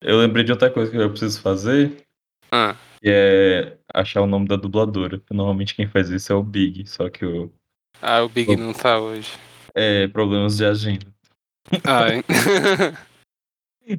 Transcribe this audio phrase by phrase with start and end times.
[0.00, 2.04] Eu lembrei de outra coisa que eu preciso fazer,
[2.50, 5.20] Ah, que é achar o nome da dubladora.
[5.30, 7.52] Normalmente quem faz isso é o Big, só que o
[8.00, 8.56] ah, o Big Oh.
[8.56, 9.30] não tá hoje.
[9.74, 11.06] é problemas de agenda.
[11.84, 12.22] Ai.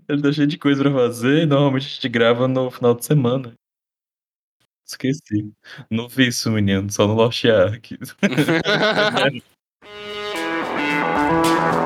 [0.07, 3.05] Ele tá cheio de coisa pra fazer e normalmente a gente grava no final de
[3.05, 3.53] semana.
[4.87, 5.51] Esqueci.
[5.89, 7.97] Não vi isso, menino, só no Lost Ark.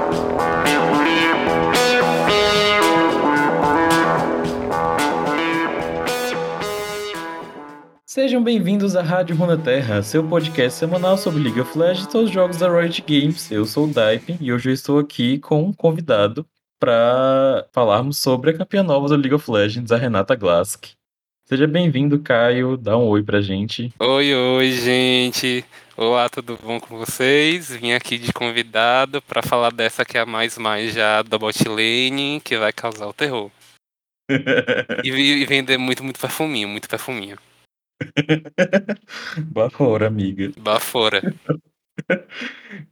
[8.16, 12.56] Sejam bem-vindos à Rádio Runeterra, seu podcast semanal sobre League of Legends e os jogos
[12.56, 13.52] da Riot Games.
[13.52, 16.48] Eu sou o Daipen e hoje eu estou aqui com um convidado
[16.80, 20.86] para falarmos sobre a campeã nova do League of Legends, a Renata Glask.
[21.44, 22.78] Seja bem-vindo, Caio.
[22.78, 23.94] Dá um oi pra gente.
[24.00, 25.66] oi, oi, gente.
[25.98, 27.70] Olá, tudo bom com vocês?
[27.76, 31.68] Vim aqui de convidado pra falar dessa que é a mais mais já da bot
[31.68, 33.52] lane, que vai causar o terror.
[35.04, 37.38] E, e vender muito, muito perfuminho, muito perfuminho.
[39.52, 40.52] Bafora, amiga.
[40.58, 41.22] Bafora.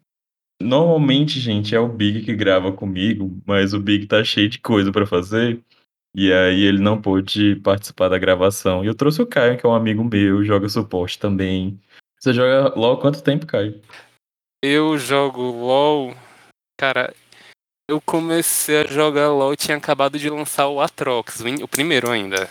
[0.61, 4.91] Normalmente, gente, é o Big que grava comigo, mas o Big tá cheio de coisa
[4.91, 5.61] pra fazer.
[6.15, 8.83] E aí ele não pôde participar da gravação.
[8.83, 11.79] E eu trouxe o Caio, que é um amigo meu, joga suporte também.
[12.19, 13.81] Você joga LOL quanto tempo, Caio?
[14.63, 16.15] Eu jogo LOL.
[16.79, 17.13] Cara,
[17.89, 22.49] eu comecei a jogar LOL, tinha acabado de lançar o Atrox, o primeiro ainda.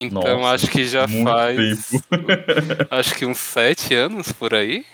[0.00, 1.92] Então Nossa, acho que já faz.
[2.90, 4.84] Acho que uns sete anos por aí.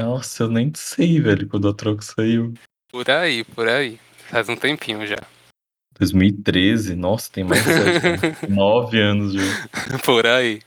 [0.00, 2.54] Nossa, eu nem sei, velho, quando a troca saiu.
[2.90, 3.98] Por aí, por aí.
[4.28, 5.18] Faz um tempinho já.
[5.98, 7.70] 2013, nossa, tem mais de.
[8.48, 9.40] Nove anos já.
[10.04, 10.60] por aí.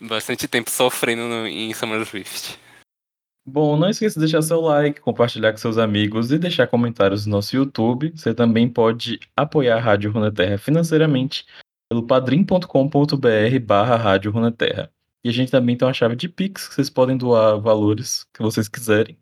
[0.00, 2.58] Bastante tempo sofrendo no, em Summer Rift.
[3.46, 7.32] Bom, não esqueça de deixar seu like, compartilhar com seus amigos e deixar comentários no
[7.32, 8.12] nosso YouTube.
[8.16, 11.44] Você também pode apoiar a Rádio Runeterra financeiramente
[11.88, 14.90] pelo padrim.com.br barra Rádio Runeterra.
[15.22, 18.42] E a gente também tem uma chave de Pix que vocês podem doar valores que
[18.42, 19.16] vocês quiserem.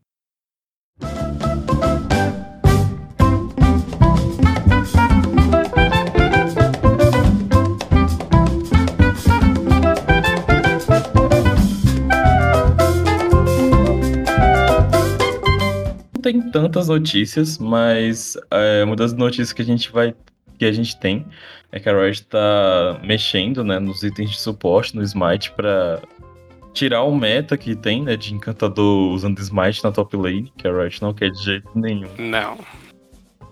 [16.12, 20.14] Não tem tantas notícias, mas é, uma das notícias que a gente vai
[20.58, 21.26] que a gente tem
[21.70, 26.02] é que a Riot tá mexendo, né, nos itens de suporte no Smite para
[26.74, 30.72] tirar o meta que tem, né, de encantador usando Smite na top lane, que a
[30.72, 32.08] Riot não quer de jeito nenhum.
[32.18, 32.58] Não.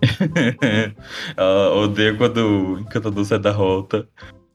[1.37, 4.07] Ela odeia quando o encantador sai da rota.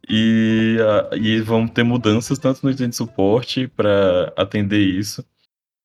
[0.08, 5.24] E, ah, e vão ter mudanças tanto no item de suporte para atender isso.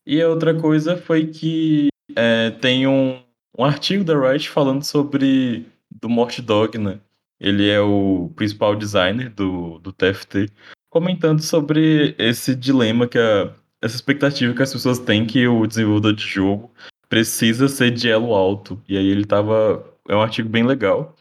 [0.06, 3.20] E a outra coisa foi que é, tem um,
[3.58, 7.00] um artigo da Riot falando sobre do Mort Dog, né?
[7.40, 10.50] Ele é o principal designer do, do TFT,
[10.90, 16.14] comentando sobre esse dilema que a, essa expectativa que as pessoas têm que o desenvolvedor
[16.14, 16.72] de jogo
[17.10, 18.82] precisa ser de elo alto.
[18.88, 19.84] E aí ele tava.
[20.08, 21.16] É um artigo bem legal.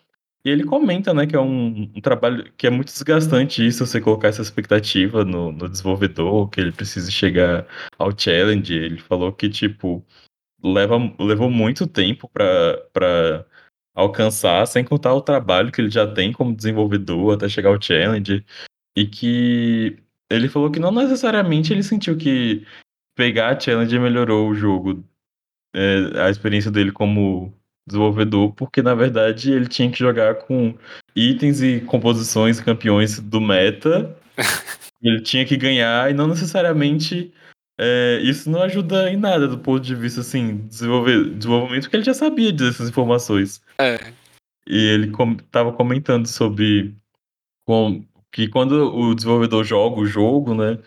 [0.45, 4.01] E ele comenta, né, que é um, um trabalho que é muito desgastante isso, você
[4.01, 7.67] colocar essa expectativa no, no desenvolvedor, que ele precisa chegar
[7.99, 8.73] ao challenge.
[8.73, 10.05] Ele falou que, tipo,
[10.63, 13.45] leva, levou muito tempo para
[13.95, 18.45] alcançar, sem contar o trabalho que ele já tem como desenvolvedor até chegar ao challenge.
[18.97, 19.99] E que
[20.31, 22.67] ele falou que não necessariamente ele sentiu que
[23.17, 25.05] pegar a challenge melhorou o jogo,
[25.75, 27.53] é, a experiência dele como
[27.87, 30.77] desenvolvedor, porque na verdade ele tinha que jogar com
[31.15, 34.17] itens e composições campeões do meta.
[35.03, 37.33] ele tinha que ganhar e não necessariamente
[37.83, 42.05] é, isso não ajuda em nada do ponto de vista assim, desenvolver, desenvolvimento, porque ele
[42.05, 43.63] já sabia dessas informações.
[43.79, 44.13] É.
[44.67, 46.95] E ele com, tava comentando sobre
[47.67, 50.79] com, que quando o desenvolvedor joga o jogo, né,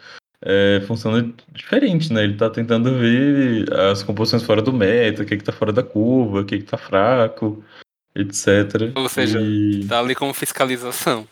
[0.45, 2.23] é, funciona diferente, né?
[2.25, 5.81] Ele tá tentando ver as composições fora do meta, o que que tá fora da
[5.81, 7.63] curva, o que que tá fraco,
[8.15, 8.91] etc.
[8.93, 11.27] Ou seja, E- tá ali como fiscalização.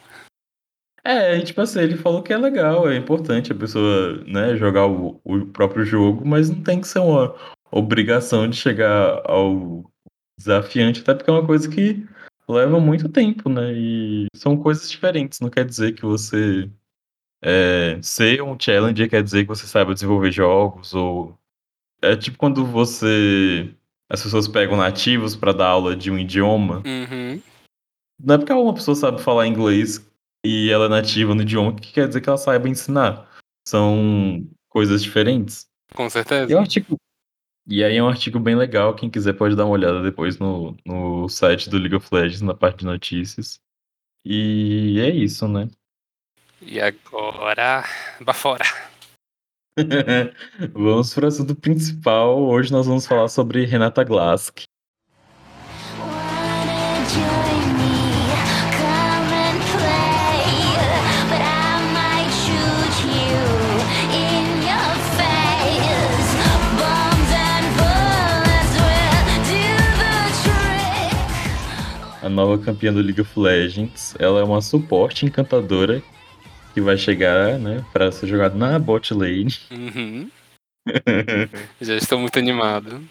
[1.03, 4.86] É, e, tipo assim, ele falou que é legal, é importante a pessoa, né, jogar
[4.88, 7.36] o, o próprio jogo, mas não tem que ser uma
[7.71, 9.83] obrigação de chegar ao
[10.38, 12.06] desafiante, até porque é uma coisa que
[12.48, 13.74] leva muito tempo, né?
[13.74, 16.69] E são coisas diferentes, não quer dizer que você
[17.44, 21.36] é, ser um challenger quer dizer que você saiba desenvolver jogos, ou
[22.01, 23.74] é tipo quando você
[24.09, 27.42] as pessoas pegam nativos para dar aula de um idioma, Uhum.
[28.19, 30.06] não é porque uma pessoa sabe falar inglês
[30.45, 33.29] e ela é nativa no idioma que quer dizer que ela saiba ensinar.
[33.67, 35.67] São coisas diferentes.
[35.93, 36.59] Com E, é um certeza.
[36.59, 36.95] artigo...
[37.67, 40.75] e aí é um artigo bem legal, quem quiser pode dar uma olhada depois no,
[40.85, 43.59] no site do League of Legends, na parte de notícias.
[44.25, 45.67] E é isso, né?
[46.61, 47.83] E agora,
[48.21, 48.65] bafora.
[50.73, 52.39] vamos para o assunto principal.
[52.43, 54.63] Hoje nós vamos falar sobre Renata Glask.
[72.31, 74.16] Nova campeã do League of Legends.
[74.19, 76.01] Ela é uma suporte encantadora
[76.74, 79.54] que vai chegar, né, para ser jogado na bot lane.
[79.72, 80.30] Uhum.
[81.80, 83.04] Já estou muito animado.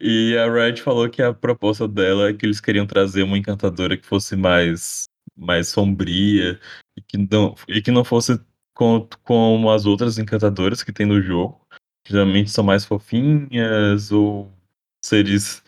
[0.00, 3.96] E a Riot falou que a proposta dela é que eles queriam trazer uma encantadora
[3.96, 5.04] que fosse mais,
[5.36, 6.58] mais sombria
[6.96, 8.40] e que não, e que não fosse
[8.74, 11.60] com, como as outras encantadoras que tem no jogo.
[12.04, 14.50] Que geralmente são mais fofinhas ou
[15.04, 15.62] seres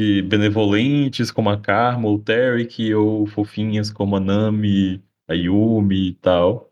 [0.00, 6.14] que benevolentes como a Karma ou Tarek ou fofinhas como a Nami, a Yumi e
[6.14, 6.70] tal.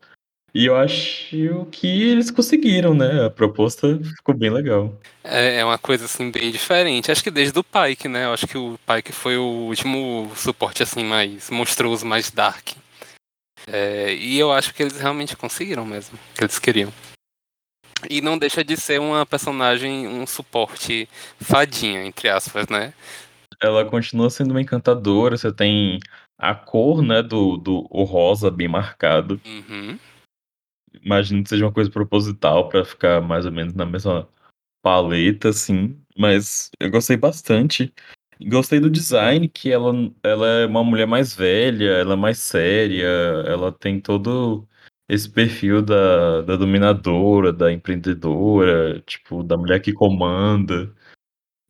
[0.51, 3.27] E eu acho que eles conseguiram, né?
[3.27, 4.99] A proposta ficou bem legal.
[5.23, 7.11] É, é uma coisa assim bem diferente.
[7.11, 8.25] Acho que desde o Pike, né?
[8.25, 12.69] Eu acho que o Pike foi o último suporte assim mais monstruoso, mais dark.
[13.67, 16.91] É, e eu acho que eles realmente conseguiram mesmo, que eles queriam.
[18.09, 21.09] E não deixa de ser uma personagem, um suporte
[21.39, 22.93] fadinha, entre aspas, né?
[23.61, 25.99] Ela continua sendo uma encantadora, você tem
[26.37, 29.41] a cor, né, do, do o rosa bem marcado.
[29.45, 29.99] Uhum.
[31.03, 34.27] Imagino que seja uma coisa proposital para ficar mais ou menos na mesma
[34.81, 35.97] paleta, assim.
[36.17, 37.93] Mas eu gostei bastante.
[38.41, 39.93] Gostei do design, que ela,
[40.23, 43.05] ela é uma mulher mais velha, ela é mais séria,
[43.45, 44.65] ela tem todo
[45.09, 50.93] esse perfil da, da dominadora, da empreendedora, tipo, da mulher que comanda.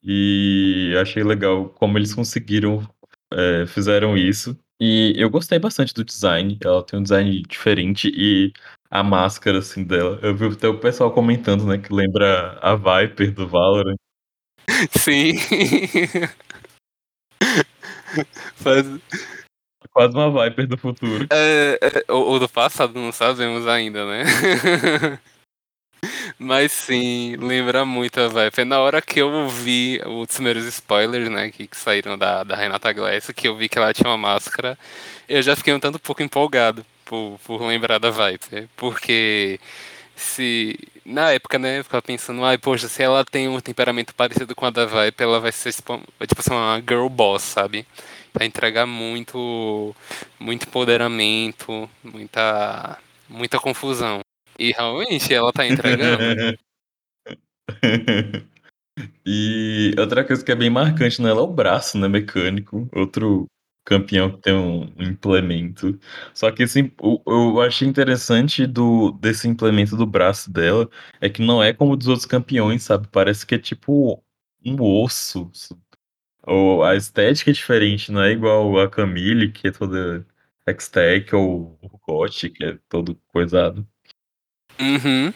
[0.04, 2.86] E achei legal como eles conseguiram,
[3.32, 4.58] é, fizeram isso.
[4.80, 6.58] E eu gostei bastante do design.
[6.64, 8.52] Ela tem um design diferente e
[8.92, 10.20] a máscara, assim, dela.
[10.22, 13.98] Eu vi até o pessoal comentando, né, que lembra a Viper do Valorant.
[14.92, 15.36] Sim.
[18.56, 18.86] Faz...
[19.92, 21.28] Quase uma Viper do futuro.
[21.32, 24.24] É, é, ou, ou do passado, não sabemos ainda, né?
[26.38, 28.66] Mas sim, lembra muito a Viper.
[28.66, 32.94] Na hora que eu vi os primeiros spoilers, né, que, que, saíram da, da Renata
[32.94, 34.78] Glass, que eu vi que ela tinha uma máscara,
[35.28, 38.70] eu já fiquei um tanto pouco empolgado por, por lembrar da Viper.
[38.78, 39.60] Porque
[40.16, 40.78] se.
[41.06, 44.66] Na época, né, eu ficava pensando, ai, poxa, se ela tem um temperamento parecido com
[44.66, 47.86] a da Viper, ela vai ser tipo, tipo assim, uma girl boss, sabe?
[48.40, 49.94] Vai entregar muito,
[50.40, 52.98] muito empoderamento, muita,
[53.28, 54.22] muita confusão.
[54.58, 56.58] E realmente ela tá entregando.
[59.26, 62.88] e outra coisa que é bem marcante nela é o braço, né, mecânico.
[62.94, 63.46] Outro
[63.84, 66.00] campeão que tem um, implemento.
[66.34, 70.90] Só que assim, o, eu achei interessante do, desse implemento do braço dela
[71.20, 73.06] é que não é como dos outros campeões, sabe?
[73.12, 74.24] Parece que é tipo
[74.66, 75.52] um osso.
[76.44, 80.26] Ou a estética é diferente, não é igual a Camille, que é toda
[80.68, 83.86] Hextech, ou o Got, que é todo coisado.
[84.80, 85.34] Uhum.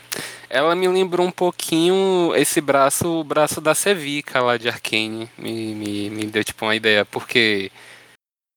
[0.50, 5.30] Ela me lembrou um pouquinho esse braço, o braço da Sevica lá de Arcane.
[5.38, 7.72] Me, me, me deu tipo uma ideia, porque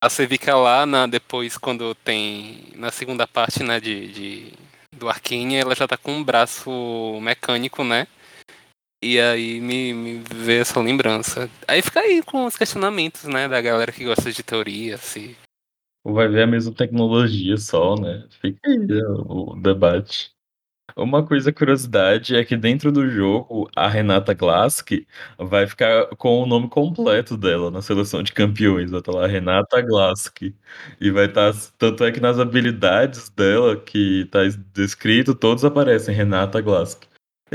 [0.01, 2.69] a Sevica lá, na, depois, quando tem.
[2.75, 4.53] Na segunda parte, né, de, de,
[4.93, 6.71] do Arcane, ela já tá com um braço
[7.21, 8.07] mecânico, né?
[9.03, 11.51] E aí me, me essa lembrança.
[11.69, 15.37] Aí fica aí com os questionamentos, né, da galera que gosta de teoria, se.
[16.05, 18.27] Vai ver a mesma tecnologia só, né?
[18.41, 20.31] Fica aí né, o debate.
[20.97, 24.93] Uma coisa curiosidade é que dentro do jogo, a Renata Glask
[25.39, 28.91] vai ficar com o nome completo dela na seleção de campeões.
[28.91, 30.43] Vai estar lá Renata Glask.
[31.01, 31.53] E vai estar.
[31.77, 34.41] Tanto é que nas habilidades dela, que está
[34.73, 37.03] descrito, todos aparecem Renata Glask.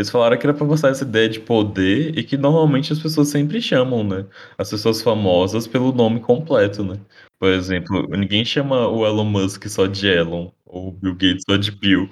[0.01, 3.27] Eles falaram que era pra mostrar essa ideia de poder e que normalmente as pessoas
[3.27, 4.25] sempre chamam, né?
[4.57, 6.99] As pessoas famosas pelo nome completo, né?
[7.39, 11.55] Por exemplo, ninguém chama o Elon Musk só de Elon, ou o Bill Gates só
[11.55, 12.11] de Bill.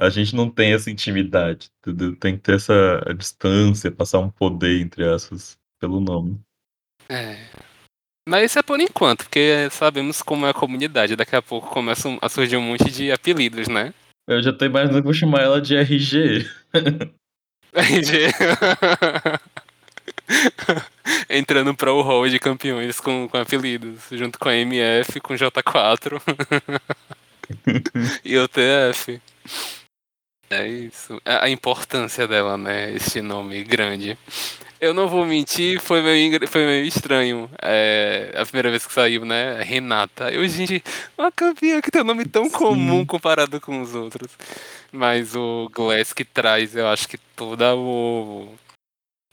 [0.00, 2.16] A gente não tem essa intimidade, entendeu?
[2.16, 6.40] Tem que ter essa distância, passar um poder, entre aspas, pelo nome.
[7.10, 7.36] É.
[8.26, 11.16] Mas isso é por enquanto, porque sabemos como é a comunidade.
[11.16, 13.92] Daqui a pouco começa a surgir um monte de apelidos, né?
[14.26, 16.46] Eu já tô imaginando que vou chamar ela de RG.
[17.76, 18.32] RG.
[21.28, 26.20] Entrando para o hall de campeões com, com apelidos, junto com a MF, com J4
[28.24, 29.20] e o TF.
[30.48, 31.20] É isso.
[31.24, 32.92] A importância dela, né?
[32.92, 34.16] Esse nome grande.
[34.78, 37.50] Eu não vou mentir, foi meio, foi meio estranho.
[37.62, 39.62] É, a primeira vez que saiu, né?
[39.62, 40.30] Renata.
[40.30, 40.82] Eu, gente,
[41.16, 43.06] uma campeã que tem um nome tão comum Sim.
[43.06, 44.36] comparado com os outros.
[44.92, 48.54] Mas o Glass que traz, eu acho que toda o,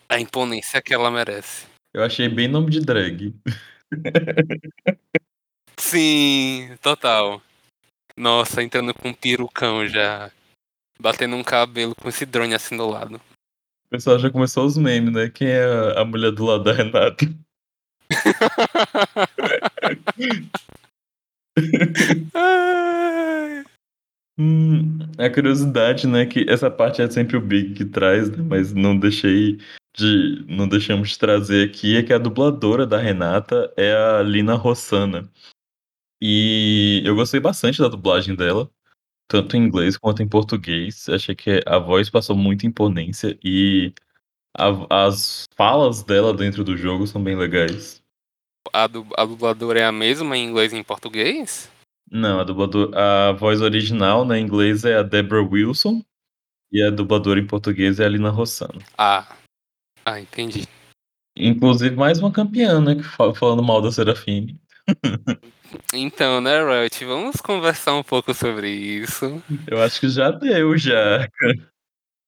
[0.07, 1.65] a imponência que ela merece.
[1.93, 3.33] Eu achei bem nome de drag.
[5.77, 7.41] Sim, total.
[8.15, 10.31] Nossa, entrando com um perucão já.
[10.99, 13.19] Batendo um cabelo com esse drone assim do lado.
[13.93, 15.29] Pessoal já começou os memes, né?
[15.29, 17.27] Quem é a- mulher do lado da Renata?
[24.39, 28.73] Hum, a curiosidade, né, que essa parte é sempre o Big que traz, né, mas
[28.73, 29.59] não deixei
[29.95, 34.55] de, não deixamos de trazer aqui, é que a dubladora da Renata é a Lina
[34.55, 35.29] Rossana.
[36.19, 38.67] E eu gostei bastante da dublagem dela,
[39.27, 41.07] tanto em inglês quanto em português.
[41.09, 43.93] Achei que a voz passou muita imponência e
[44.57, 48.01] a- as falas dela dentro do jogo são bem legais.
[48.71, 51.69] A, du- a dubladora é a mesma em inglês e em português?
[52.09, 56.03] Não, a dubladora, a voz original, né, em inglês é a Deborah Wilson
[56.71, 58.79] e a dubladora em português é a Lina Rossano.
[58.97, 59.35] Ah.
[60.05, 60.67] Ah, entendi.
[61.35, 62.95] Inclusive mais uma campeã, né,
[63.35, 64.59] falando mal da Serafine.
[65.93, 69.41] Então, né, Riot, vamos conversar um pouco sobre isso.
[69.67, 71.27] Eu acho que já deu, já.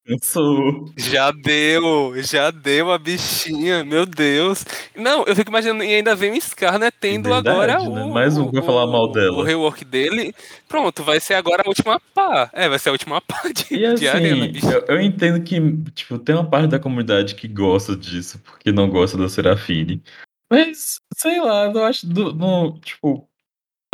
[0.08, 0.94] Cansou.
[0.96, 4.64] Já deu, já deu a bichinha, meu Deus.
[4.96, 8.04] Não, eu fico imaginando, e ainda vem o Scar, né, tendo Verdade, agora né?
[8.04, 9.36] o, Mais um que vai falar mal dela.
[9.36, 10.32] o rework dele.
[10.68, 12.52] Pronto, vai ser agora a última pá.
[12.54, 15.60] É, vai ser a última pá de, E de arena, assim, eu, eu entendo que,
[15.96, 20.04] tipo, tem uma parte da comunidade que gosta disso, porque não gosta da Serafine.
[20.52, 23.28] Mas, sei lá, eu acho, do, no, tipo,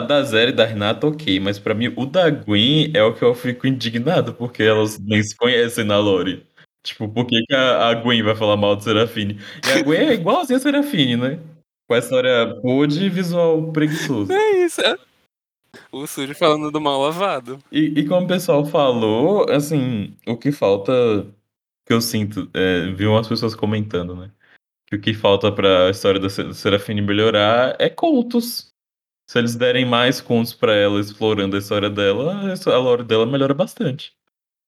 [0.01, 3.23] da Zera e da Renata, ok, mas pra mim, o da Gwen é o que
[3.23, 6.45] eu fico indignado, porque elas nem se conhecem na lore.
[6.83, 9.39] Tipo, por que, que a, a Gwen vai falar mal do Serafine?
[9.67, 11.39] E a Gwen é igualzinha a Serafine, né?
[11.87, 14.31] Com a história podre e visual preguiçoso.
[14.31, 14.97] É isso, é.
[15.91, 17.59] O sujo falando do mal lavado.
[17.71, 20.91] E, e como o pessoal falou, assim, o que falta,
[21.85, 24.31] que eu sinto, é, vi umas pessoas comentando, né?
[24.87, 28.70] Que o que falta pra história da Se- Serafine melhorar é contos.
[29.31, 33.53] Se eles derem mais contos pra ela explorando a história dela, a lore dela melhora
[33.53, 34.11] bastante.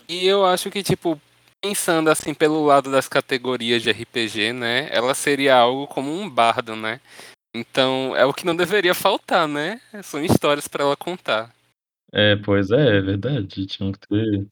[0.08, 1.20] E eu acho que, tipo,
[1.62, 4.88] pensando assim pelo lado das categorias de RPG, né?
[4.89, 7.01] Ela seria algo como um bardo, né?
[7.53, 9.82] Então é o que não deveria faltar, né?
[10.01, 11.53] São histórias pra ela contar.
[12.13, 13.65] É, pois é, é verdade.
[13.65, 14.48] Tinha que ter.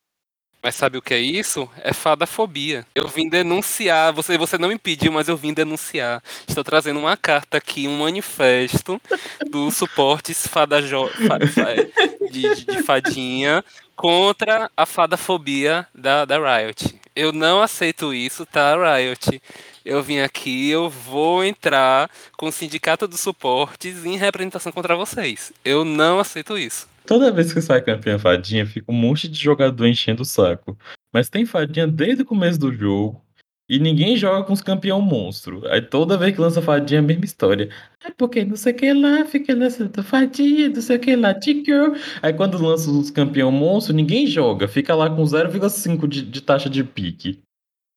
[0.64, 1.68] Mas sabe o que é isso?
[1.78, 2.86] É fadafobia.
[2.94, 6.22] Eu vim denunciar, você, você não me pediu, mas eu vim denunciar.
[6.48, 9.02] Estou trazendo uma carta aqui, um manifesto
[9.50, 13.66] dos suportes fadajo, fa, fa, de, de fadinha
[13.96, 17.01] contra a fadafobia da, da Riot.
[17.16, 19.42] Eu não aceito isso, tá, Riot?
[19.84, 25.52] Eu vim aqui, eu vou entrar com o sindicato dos suportes em representação contra vocês.
[25.66, 26.88] Eu não aceito isso.
[27.06, 30.78] Toda vez que sai campeã fadinha, fica um monte de jogador enchendo o saco.
[31.14, 33.22] Mas tem fadinha desde o começo do jogo.
[33.72, 35.66] E ninguém joga com os campeão monstro.
[35.72, 37.70] Aí toda vez que lança fadinha, é a mesma história.
[38.04, 41.34] É porque não sei o que lá, fica lançando fadinha, não sei o que lá,
[41.34, 41.96] ticão.
[42.22, 44.68] Aí quando lança os campeão monstro, ninguém joga.
[44.68, 47.40] Fica lá com 0,5 de, de taxa de pique.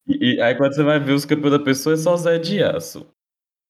[0.06, 2.62] E, e aí quando você vai ver os campeões da pessoa, é só Zé de
[2.62, 3.04] aço.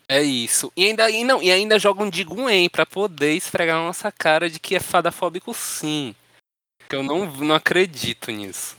[0.06, 0.70] É isso.
[0.76, 4.50] E ainda, e não, e ainda jogam de Gwen pra poder esfregar na nossa cara
[4.50, 6.14] de que é fadafóbico sim.
[6.86, 8.76] Que eu não, não acredito nisso.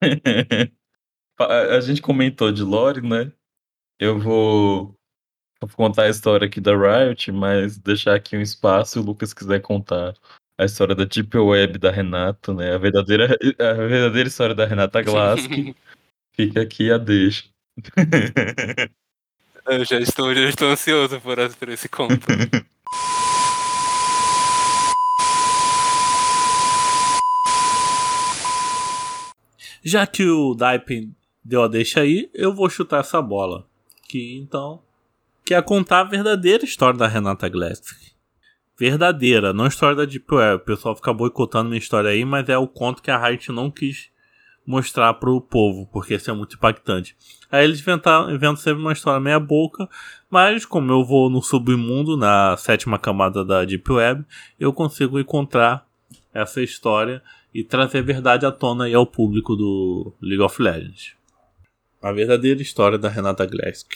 [1.44, 3.32] a, a gente comentou de lore, né?
[3.98, 4.94] Eu vou,
[5.60, 9.32] vou contar a história aqui da Riot, mas deixar aqui um espaço se o Lucas
[9.32, 10.14] quiser contar
[10.58, 12.74] a história da Deep Web da Renata, né?
[12.74, 15.50] A verdadeira, a verdadeira história da Renata Glask.
[16.34, 17.44] Fica aqui a deixa.
[19.66, 22.26] eu já estou, já estou ansioso por, por esse conto.
[29.82, 31.14] Já que o Daipen
[31.50, 33.66] deu a deixa aí, eu vou chutar essa bola.
[34.08, 34.80] Que então.
[35.44, 37.82] Que é contar a verdadeira história da Renata Glass.
[38.78, 40.62] Verdadeira, não história da Deep Web.
[40.62, 43.68] O pessoal fica boicotando minha história aí, mas é o conto que a Riot não
[43.68, 44.10] quis
[44.64, 47.16] mostrar pro povo, porque isso é muito impactante.
[47.50, 49.88] Aí eles inventam, inventam sempre uma história meia boca,
[50.30, 54.24] mas como eu vou no submundo, na sétima camada da Deep Web,
[54.58, 55.84] eu consigo encontrar
[56.32, 57.20] essa história
[57.52, 61.18] e trazer a verdade à tona aí ao público do League of Legends.
[62.02, 63.92] A verdadeira história da Renata Glask.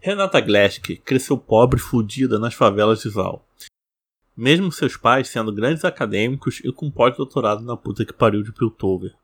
[0.00, 3.46] Renata Glask cresceu pobre e fudida nas favelas de Zal.
[4.36, 9.14] Mesmo seus pais sendo grandes acadêmicos e com pós-doutorado na puta que pariu de Piltover.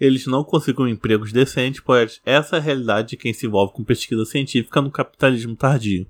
[0.00, 3.84] eles não conseguiram empregos decentes, pois essa é a realidade de quem se envolve com
[3.84, 6.08] pesquisa científica no capitalismo tardio.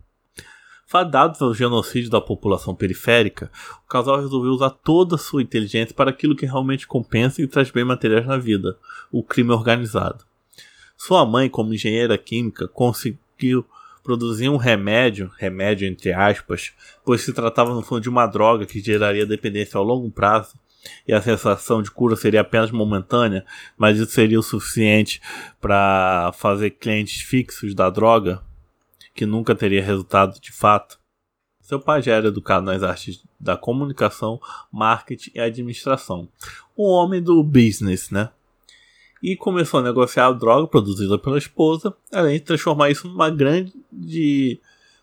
[0.86, 3.50] Fadados ao genocídio da população periférica,
[3.84, 7.70] o casal resolveu usar toda a sua inteligência para aquilo que realmente compensa e traz
[7.70, 8.78] bem materiais na vida:
[9.12, 10.24] o crime organizado.
[10.96, 13.64] Sua mãe, como engenheira química, conseguiu
[14.02, 16.72] produzir um remédio, remédio entre aspas,
[17.04, 20.54] pois se tratava no fundo de uma droga que geraria dependência ao longo prazo
[21.06, 23.44] e a sensação de cura seria apenas momentânea,
[23.76, 25.20] mas isso seria o suficiente
[25.60, 28.42] para fazer clientes fixos da droga,
[29.14, 30.98] que nunca teria resultado de fato.
[31.60, 36.28] Seu pai já era educado nas artes da comunicação, marketing e administração.
[36.78, 38.30] Um homem do business, né?
[39.26, 44.60] E começou a negociar a droga produzida pela esposa, além de transformar isso numa grande,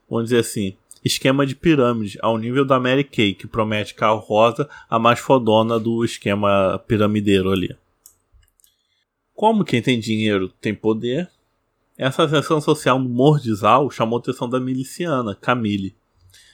[0.10, 4.70] vamos dizer assim, esquema de pirâmide, ao nível da Mary Kay, que promete carro rosa,
[4.89, 7.75] a mais fodona do esquema piramideiro ali.
[9.36, 11.30] Como quem tem dinheiro tem poder,
[11.98, 15.98] essa ascensão social no Mordizal chamou a atenção da miliciana, Camille,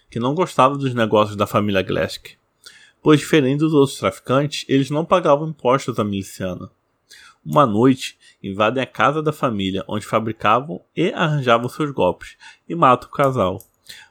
[0.09, 2.29] que não gostava dos negócios da família Glask,
[2.99, 6.71] pois diferente dos outros traficantes, eles não pagavam impostos à miliciana.
[7.45, 13.09] Uma noite, invadem a casa da família, onde fabricavam e arranjavam seus golpes, e matam
[13.09, 13.59] o casal.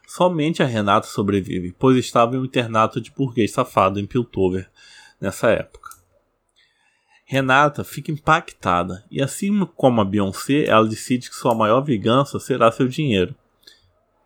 [0.07, 4.69] Somente a Renata sobrevive, pois estava em um internato de burguês safado em Piltover
[5.21, 5.89] nessa época.
[7.23, 12.71] Renata fica impactada e, assim como a Beyoncé, ela decide que sua maior vingança será
[12.71, 13.35] seu dinheiro.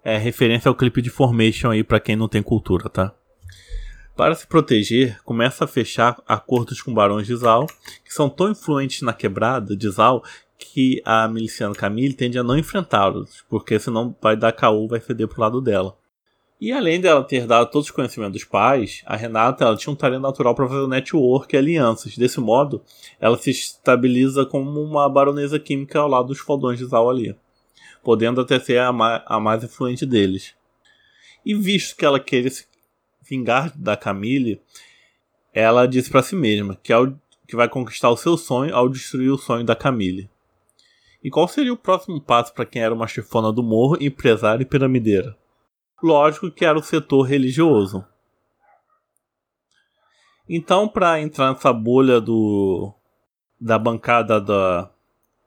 [0.05, 3.13] É referência ao clipe de Formation aí para quem não tem cultura, tá?
[4.15, 7.65] Para se proteger, começa a fechar acordos com barões de Zal,
[8.05, 10.23] que são tão influentes na quebrada de Zal
[10.55, 15.27] que a miliciana Camille tende a não enfrentá-los, porque senão vai dar caô, vai feder
[15.27, 15.97] pro lado dela.
[16.61, 19.95] E além dela ter dado todos os conhecimentos dos pais, a Renata ela tinha um
[19.95, 22.15] talento natural para fazer network e alianças.
[22.15, 22.83] Desse modo,
[23.19, 27.35] ela se estabiliza como uma baronesa química ao lado dos fodões de Zal ali,
[28.03, 30.53] podendo até ser a, ma a mais influente deles.
[31.43, 32.65] E visto que ela queria se
[33.33, 34.61] vingar da Camille,
[35.51, 37.11] ela disse para si mesma que, ao,
[37.47, 40.29] que vai conquistar o seu sonho ao destruir o sonho da Camille.
[41.23, 44.65] E qual seria o próximo passo para quem era uma chefona do morro, empresária e
[44.65, 45.35] piramideira?
[46.01, 48.05] Lógico que era o setor religioso.
[50.47, 52.93] Então, para entrar nessa bolha do
[53.59, 54.91] da bancada da,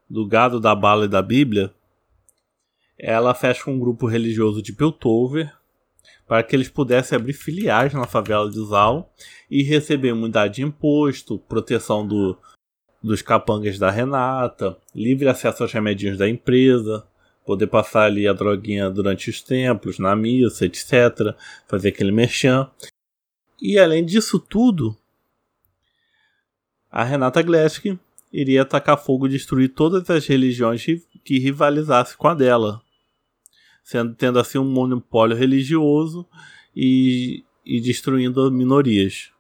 [0.09, 1.75] do gado da bala e da Bíblia,
[2.99, 5.55] ela fecha um grupo religioso de Piltover
[6.27, 9.13] para que eles pudessem abrir filiais na favela de Zal
[9.51, 12.37] e receber imunidade de imposto, proteção do,
[13.03, 17.07] dos capangas da Renata, livre acesso aos remedinhos da empresa,
[17.45, 21.35] poder passar ali a droguinha durante os templos, na missa, etc.
[21.69, 22.69] Fazer aquele merchan.
[23.63, 24.97] E além disso tudo,
[26.91, 27.97] a Renata Glesk
[28.33, 30.85] iria atacar fogo e destruir todas as religiões
[31.25, 32.83] que rivalizassem com a dela,
[33.87, 36.27] sendo tendo assim um monopólio religioso
[36.75, 39.31] e, e destruindo minorias.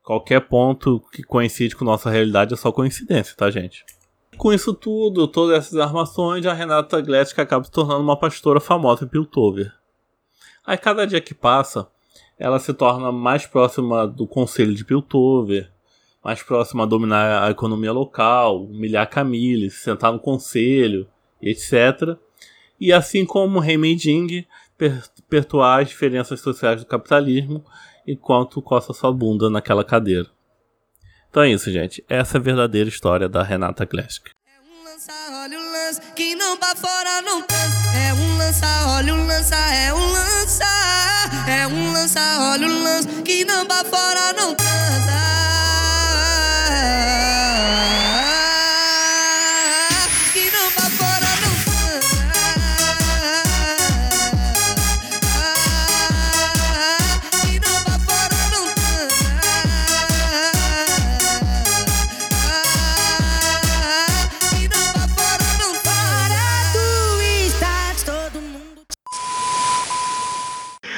[0.00, 3.84] Qualquer ponto que coincide com nossa realidade é só coincidência, tá, gente?
[4.36, 9.04] Com isso tudo, todas essas armações, a Renata Gletzka acaba se tornando uma pastora famosa
[9.04, 9.74] em Piltover.
[10.64, 11.88] Aí, cada dia que passa,
[12.38, 15.68] ela se torna mais próxima do conselho de Piltover,
[16.22, 21.08] mais próxima a dominar a economia local, humilhar Camille, se sentar no conselho,
[21.42, 22.16] etc.
[22.80, 24.44] E assim como Rei Meijing,
[24.76, 27.64] perpetuar as diferenças sociais do capitalismo
[28.06, 30.28] enquanto coça sua bunda naquela cadeira.
[31.30, 32.04] Então é isso, gente.
[32.08, 34.28] Essa é a verdadeira história da Renata Glesk.
[34.46, 35.12] É um lança,
[35.42, 37.98] olha o lance, que não pra fora não cansa.
[37.98, 40.64] É um lança, olha o lança, é um lança.
[41.48, 42.20] É um lança,
[42.52, 44.66] olha o lance, que não pra fora não cansa.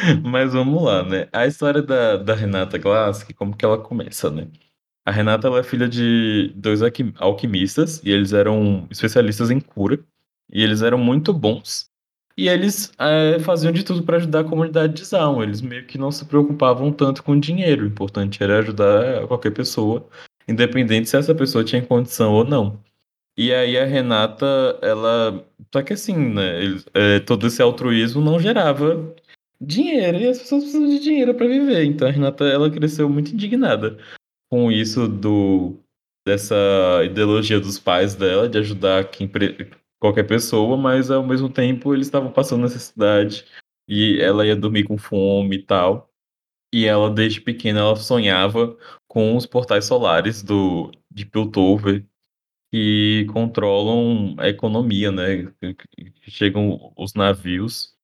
[0.24, 1.28] Mas vamos lá, né?
[1.32, 4.48] A história da, da Renata Glask, como que ela começa, né?
[5.04, 6.80] A Renata ela é filha de dois
[7.18, 9.98] alquimistas e eles eram especialistas em cura
[10.52, 11.88] e eles eram muito bons.
[12.36, 15.42] E eles é, faziam de tudo para ajudar a comunidade de Zaun.
[15.42, 17.84] Eles meio que não se preocupavam tanto com dinheiro.
[17.84, 20.06] O importante era ajudar qualquer pessoa,
[20.46, 22.78] independente se essa pessoa tinha condição ou não.
[23.36, 24.46] E aí a Renata,
[24.82, 25.44] ela.
[25.72, 26.60] Só que assim, né?
[26.94, 29.14] é, todo esse altruísmo não gerava
[29.60, 31.84] dinheiro, e as pessoas precisam de dinheiro para viver.
[31.84, 33.98] Então a Renata, ela cresceu muito indignada
[34.50, 35.78] com isso do
[36.26, 39.30] dessa ideologia dos pais dela de ajudar quem
[39.98, 43.46] qualquer pessoa, mas ao mesmo tempo eles estavam passando necessidade
[43.88, 46.10] e ela ia dormir com fome e tal.
[46.72, 48.76] E ela desde pequena ela sonhava
[49.08, 52.06] com os portais solares do de Piltover
[52.70, 55.50] que controlam a economia, né?
[56.22, 57.97] Chegam os navios.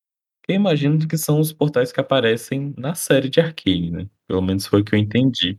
[0.49, 4.11] Eu imagino que são os portais que aparecem na série de Arcane, né?
[4.29, 5.59] Pelo menos foi o que eu entendi.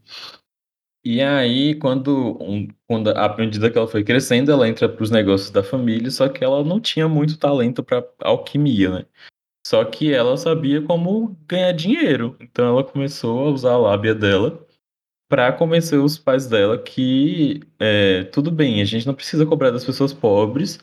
[1.04, 5.12] E aí, quando, um- quando à medida que ela foi crescendo, ela entra para os
[5.12, 9.06] negócios da família, só que ela não tinha muito talento para alquimia, né?
[9.68, 12.38] Só que ela sabia como ganhar dinheiro.
[12.40, 14.66] Então ela começou a usar a lábia dela
[15.30, 19.86] para convencer os pais dela que é, tudo bem, a gente não precisa cobrar das
[19.86, 20.80] pessoas pobres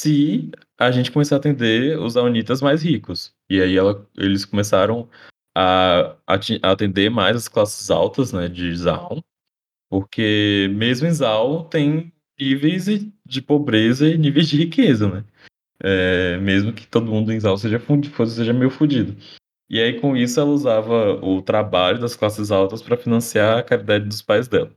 [0.00, 3.34] se a gente começar a atender os aunitas mais ricos.
[3.48, 5.08] E aí ela, eles começaram
[5.54, 9.20] a, a atender mais as classes altas, né, de Zaun,
[9.88, 12.86] porque mesmo em Zaun tem níveis
[13.24, 15.24] de pobreza e níveis de riqueza, né?
[15.80, 17.80] É, mesmo que todo mundo em Zaun seja,
[18.26, 19.16] seja meio fudido.
[19.68, 24.04] E aí, com isso, ela usava o trabalho das classes altas para financiar a caridade
[24.04, 24.70] dos pais dela.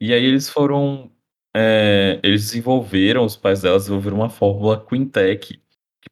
[0.00, 1.10] E aí eles foram.
[1.56, 5.60] É, eles desenvolveram, os pais dela desenvolveram uma fórmula Quintec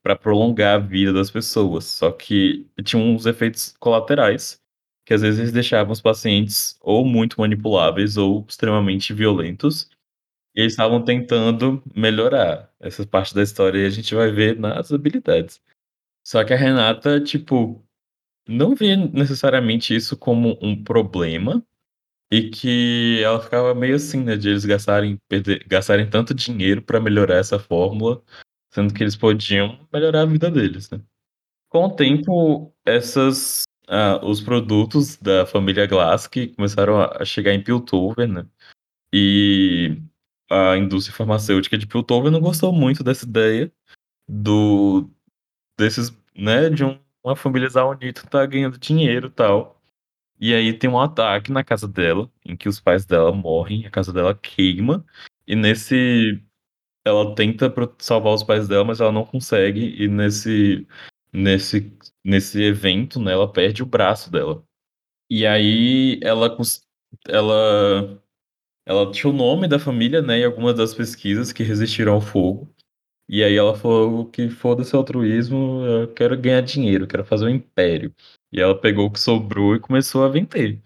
[0.02, 1.85] para prolongar a vida das pessoas.
[1.85, 4.61] Só que tinha uns efeitos colaterais,
[5.05, 9.90] que às vezes eles deixavam os pacientes ou muito manipuláveis ou extremamente violentos.
[10.55, 14.92] E eles estavam tentando melhorar essa parte da história e a gente vai ver nas
[14.92, 15.61] habilidades.
[16.24, 17.83] Só que a Renata, tipo,
[18.48, 21.64] não vê necessariamente isso como um problema
[22.32, 27.00] e que ela ficava meio assim, né, de eles gastarem, perder, gastarem tanto dinheiro para
[27.00, 28.22] melhorar essa fórmula,
[28.72, 31.00] sendo que eles podiam melhorar a vida deles, né?
[31.70, 37.62] Com o tempo, essas, ah, os produtos da família Glass que começaram a chegar em
[37.64, 38.46] Piltover, né?
[39.14, 39.98] E
[40.50, 43.72] a indústria farmacêutica de Piltover não gostou muito dessa ideia
[44.28, 45.10] do
[45.78, 49.71] desses, né, de um- uma família Zaunito tá ganhando dinheiro e tal.
[50.42, 53.90] E aí tem um ataque na casa dela, em que os pais dela morrem, a
[53.90, 55.07] casa dela queima,
[55.46, 56.42] e nesse
[57.07, 60.87] ela tenta salvar os pais dela, mas ela não consegue, e nesse
[61.33, 64.64] nesse nesse evento, né, ela perde o braço dela.
[65.31, 66.57] E aí ela
[67.28, 68.22] ela
[68.87, 72.68] ela tinha o nome da família, né, em algumas das pesquisas que resistiram ao fogo.
[73.28, 78.14] E aí ela falou que foda-se altruísmo, eu quero ganhar dinheiro, quero fazer um império.
[78.52, 80.80] E ela pegou o que sobrou e começou a vender.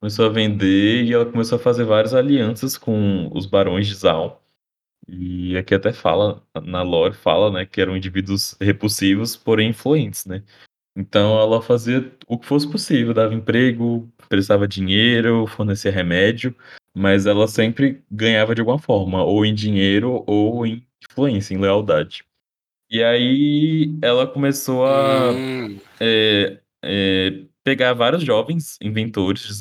[0.00, 4.36] Começou a vender e ela começou a fazer várias alianças com os barões de Zaun.
[5.08, 10.42] E aqui até fala, na lore fala, né, que eram indivíduos repulsivos, porém influentes, né?
[10.96, 16.54] Então ela fazia o que fosse possível, dava emprego, prestava dinheiro, fornecia remédio,
[16.94, 22.24] mas ela sempre ganhava de alguma forma, ou em dinheiro ou em influência, em lealdade.
[22.90, 29.52] E aí ela começou a Hum, é, é, pegar vários jovens inventores de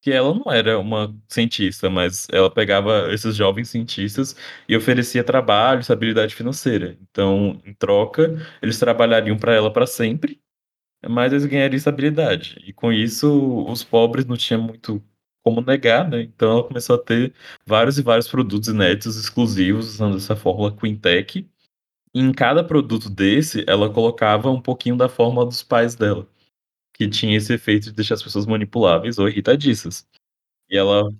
[0.00, 4.36] que ela não era uma cientista, mas ela pegava esses jovens cientistas
[4.68, 6.96] e oferecia trabalho, estabilidade financeira.
[7.10, 10.40] Então, em troca, eles trabalhariam para ela para sempre
[11.08, 12.60] mas eles ganhariam estabilidade.
[12.66, 15.02] E com isso, os pobres não tinham muito
[15.42, 16.22] como negar, né?
[16.22, 17.32] Então ela começou a ter
[17.64, 21.48] vários e vários produtos inéditos exclusivos usando essa fórmula Quintec.
[22.14, 26.26] E em cada produto desse, ela colocava um pouquinho da fórmula dos pais dela,
[26.96, 30.06] que tinha esse efeito de deixar as pessoas manipuláveis ou irritadiças.
[30.70, 31.12] E ela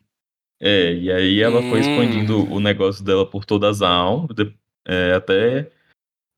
[0.60, 4.26] é, e aí ela foi expandindo hum, o negócio dela por toda a Zaun,
[4.86, 5.70] é, até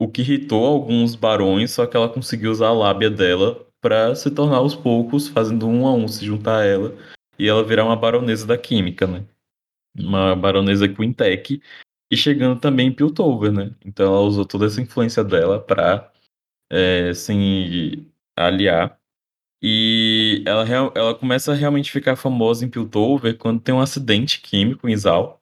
[0.00, 4.30] o que irritou alguns barões, só que ela conseguiu usar a lábia dela pra se
[4.30, 6.96] tornar aos poucos, fazendo um a um se juntar a ela,
[7.38, 9.24] e ela virar uma baronesa da química, né?
[9.96, 11.62] Uma baronesa Quintec,
[12.10, 13.74] e chegando também em Piltover, né?
[13.84, 16.10] Então ela usou toda essa influência dela pra
[16.70, 18.97] é, se aliar.
[19.62, 24.88] E ela, ela começa a realmente ficar famosa em Piltover quando tem um acidente químico
[24.88, 25.40] em Zal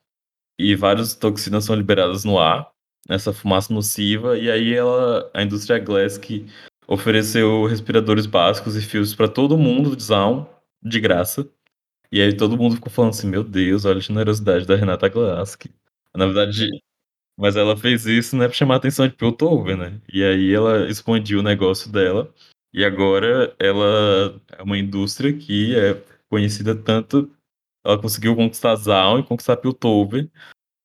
[0.58, 2.70] e várias toxinas são liberadas no ar,
[3.08, 6.46] nessa fumaça nociva, e aí ela, a indústria Glass que
[6.88, 10.46] ofereceu respiradores básicos e fios para todo mundo de Zaun,
[10.82, 11.46] de graça.
[12.12, 15.56] E aí todo mundo ficou falando assim, meu Deus, olha a generosidade da Renata Glass.
[15.56, 15.70] que-
[16.14, 16.70] Na verdade,
[17.38, 20.00] mas ela fez isso, né, pra chamar a atenção de Piltover, né?
[20.12, 22.32] E aí ela expandiu o negócio dela,
[22.76, 25.94] e agora ela é uma indústria que é
[26.28, 27.34] conhecida tanto,
[27.82, 30.28] ela conseguiu conquistar Zaun e conquistar Piltover,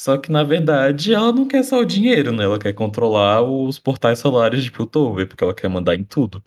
[0.01, 2.45] só que, na verdade, ela não quer só o dinheiro, né?
[2.45, 6.41] Ela quer controlar os portais solares de Piltover, porque ela quer mandar em tudo.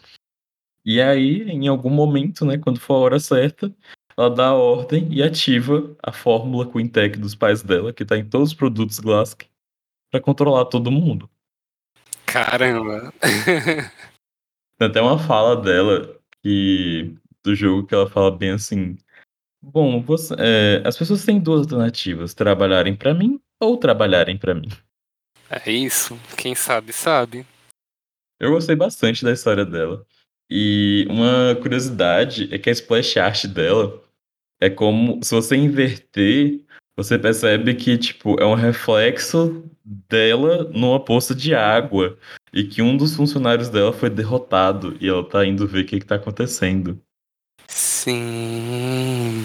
[0.84, 3.72] E aí, em algum momento, né, quando for a hora certa,
[4.16, 8.24] ela dá a ordem e ativa a fórmula Quintec dos pais dela, que tá em
[8.24, 9.42] todos os produtos Glask,
[10.10, 11.28] pra controlar todo mundo.
[12.26, 13.12] Caramba.
[14.78, 18.96] Tem até uma fala dela que do jogo que ela fala bem assim:
[19.62, 24.68] Bom, você, é, as pessoas têm duas alternativas: trabalharem pra mim ou trabalharem pra mim.
[25.48, 26.18] É isso.
[26.36, 27.46] Quem sabe, sabe.
[28.40, 30.04] Eu gostei bastante da história dela.
[30.50, 34.02] E uma curiosidade é que a splash art dela
[34.60, 36.60] é como se você inverter,
[36.96, 42.18] você percebe que tipo é um reflexo dela numa poça de água
[42.54, 45.98] e que um dos funcionários dela foi derrotado e ela tá indo ver o que,
[45.98, 47.02] que tá acontecendo.
[47.66, 49.44] Sim.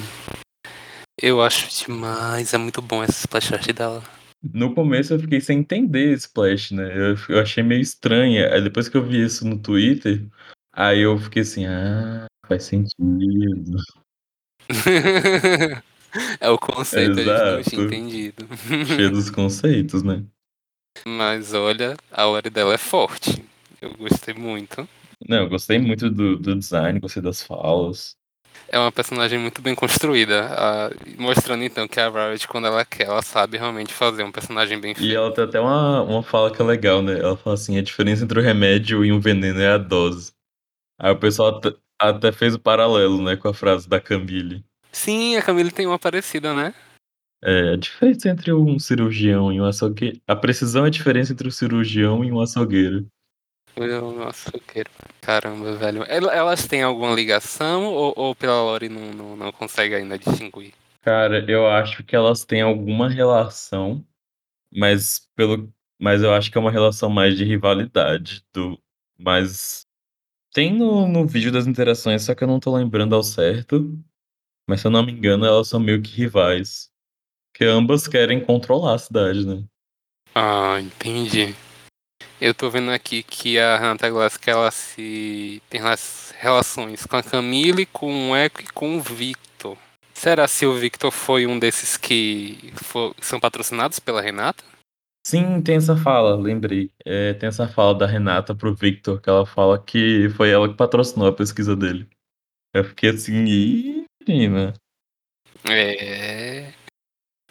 [1.19, 2.53] Eu acho demais.
[2.53, 4.03] É muito bom essa splash art dela.
[4.53, 6.93] No começo eu fiquei sem entender Splash, né?
[6.95, 8.53] Eu, eu achei meio estranha.
[8.53, 10.25] Aí depois que eu vi isso no Twitter,
[10.71, 13.77] aí eu fiquei assim, ah, faz sentido.
[16.39, 17.81] é o conceito, a gente não tinha Exato.
[17.81, 18.47] entendido.
[18.85, 20.23] Cheio dos conceitos, né?
[21.05, 23.43] Mas olha, a hora dela é forte.
[23.81, 24.87] Eu gostei muito.
[25.27, 28.15] Não, eu gostei muito do, do design, gostei das falas.
[28.71, 33.07] É uma personagem muito bem construída, a- mostrando então que a Riot, quando ela quer,
[33.07, 35.15] ela sabe realmente fazer um personagem bem E feito.
[35.15, 37.19] ela tem até uma, uma fala que é legal, né?
[37.19, 40.31] Ela fala assim: a diferença entre o remédio e um veneno é a dose.
[40.99, 44.63] Aí o pessoal até, até fez o paralelo, né, com a frase da Camille.
[44.91, 46.73] Sim, a Camille tem uma parecida, né?
[47.43, 50.19] É, a diferença entre um cirurgião e um açougueiro.
[50.27, 53.07] A precisão é a diferença entre o cirurgião e um açougueiro.
[53.77, 54.89] Eu quero.
[55.21, 56.03] Caramba, velho.
[56.03, 60.73] El- Elas têm alguma ligação ou, ou pela Lore não, não, não consegue ainda distinguir?
[61.01, 64.05] Cara, eu acho que elas têm alguma relação,
[64.71, 68.79] mas pelo, mas eu acho que é uma relação mais de rivalidade do,
[69.17, 69.85] mas
[70.53, 73.97] tem no, no vídeo das interações, só que eu não tô lembrando ao certo.
[74.67, 76.91] Mas se eu não me engano, elas são meio que rivais,
[77.59, 79.65] que ambas querem controlar a cidade, né?
[80.33, 81.53] Ah, entendi.
[82.39, 87.21] Eu tô vendo aqui que a Renata Glass ela se tem as relações com a
[87.21, 89.77] Camille, com o Echo e com o Victor.
[90.13, 94.63] Será se o Victor foi um desses que fo- são patrocinados pela Renata?
[95.27, 96.89] Sim, tem essa fala, lembrei.
[97.05, 100.75] É, tem essa fala da Renata pro Victor, que ela fala que foi ela que
[100.75, 102.07] patrocinou a pesquisa dele.
[102.73, 104.73] Eu fiquei assim, ih, menina.
[105.69, 106.71] É.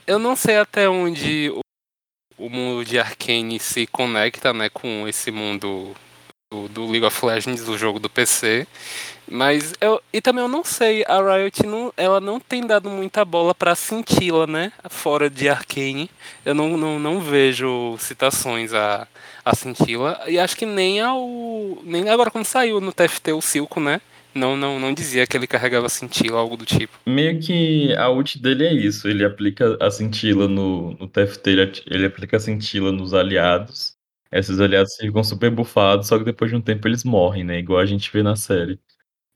[0.09, 1.53] Eu não sei até onde
[2.39, 5.95] o, mundo de Arcane se conecta, né, com esse mundo
[6.51, 8.67] do, do League of Legends, do jogo do PC.
[9.31, 13.23] Mas eu e também eu não sei, a Riot não, ela não tem dado muita
[13.23, 16.11] bola pra Cintila, né, fora de Arcane.
[16.43, 19.07] Eu não, não, não vejo citações a
[19.45, 21.27] a Cintila e acho que nem ao
[21.83, 24.01] nem agora quando saiu no TFT o Silco, né?
[24.35, 26.99] Não, não, não dizia que ele carregava Cintila, algo do tipo.
[27.07, 31.73] Meio que a ult dele é isso, ele aplica a cintila no, no TFT, ele,
[31.87, 33.97] ele aplica a cintila nos aliados.
[34.31, 37.59] Esses aliados ficam super bufados, só que depois de um tempo eles morrem, né?
[37.59, 38.79] Igual a gente vê na série.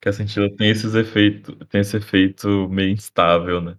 [0.00, 3.76] Que a cintila tem esses efeitos, tem esse efeito meio instável, né?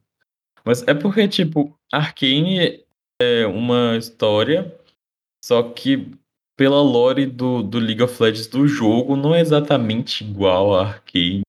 [0.66, 2.84] Mas é porque, tipo, Arcane
[3.22, 4.74] é uma história,
[5.44, 6.12] só que
[6.64, 11.42] pela lore do, do League of Legends do jogo não é exatamente igual a Arcane.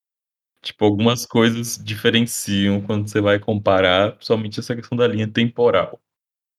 [0.60, 6.00] Tipo, algumas coisas diferenciam quando você vai comparar, principalmente essa questão da linha temporal.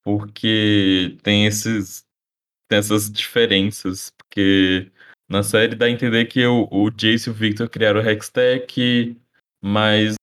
[0.06, 2.06] Porque tem esses
[2.70, 4.90] tem essas diferenças, porque
[5.30, 9.20] na série dá a entender que o, o Jace e o Victor criaram o Hextech,
[9.62, 10.16] mas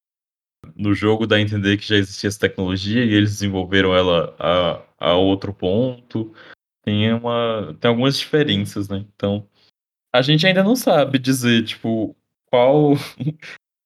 [0.74, 5.10] no jogo dá a entender que já existia essa tecnologia e eles desenvolveram ela a,
[5.10, 6.34] a outro ponto.
[6.82, 9.04] Tem uma tem algumas diferenças, né?
[9.14, 9.48] Então,
[10.12, 12.16] a gente ainda não sabe dizer, tipo,
[12.46, 12.94] qual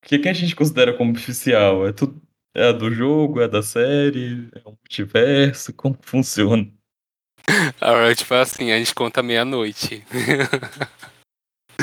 [0.06, 1.85] O que, que a gente considera como oficial?
[1.85, 2.22] É tudo
[2.54, 6.66] é a do jogo, é da série, é um multiverso, como funciona?
[7.80, 10.02] A Riot foi assim, a gente conta meia-noite.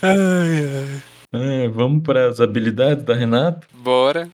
[0.00, 1.64] ai, ai.
[1.64, 3.66] É, vamos para as habilidades da Renata?
[3.72, 4.28] Bora.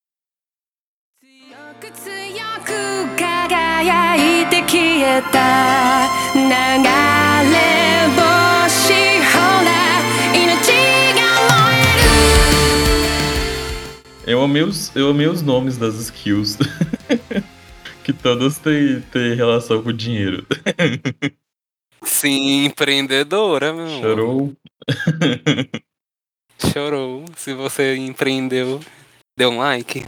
[3.78, 7.60] 輝いて消えた流れ
[8.18, 8.94] 星
[9.30, 9.70] ほら
[10.34, 10.74] 命
[11.14, 11.22] が
[11.62, 11.94] 燃え
[14.26, 16.58] る Eu amei os, eu amei os nomes das skills.
[18.04, 20.48] que todas têm, têm relação com dinheiro.
[22.04, 23.86] Sim, empreendedora, meu.
[23.86, 24.02] amor.
[24.02, 24.54] Chorou.
[26.74, 27.26] Chorou.
[27.38, 28.80] Se você empreendeu,
[29.38, 30.06] dê um like.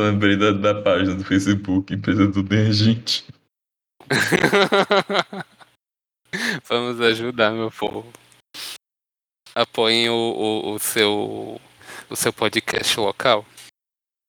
[0.00, 3.24] Lembrei da, da página do Facebook, empresa do bem gente.
[6.68, 8.10] Vamos ajudar, meu povo.
[9.54, 11.60] Apoiem o, o, o seu
[12.08, 13.44] o seu podcast local.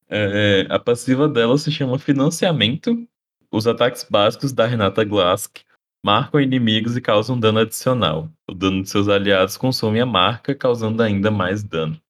[0.08, 3.08] É, a passiva dela se chama Financiamento.
[3.52, 5.60] Os ataques básicos da Renata Glask
[6.04, 8.30] marcam inimigos e causam dano adicional.
[8.50, 12.01] O dano de seus aliados consome a marca, causando ainda mais dano.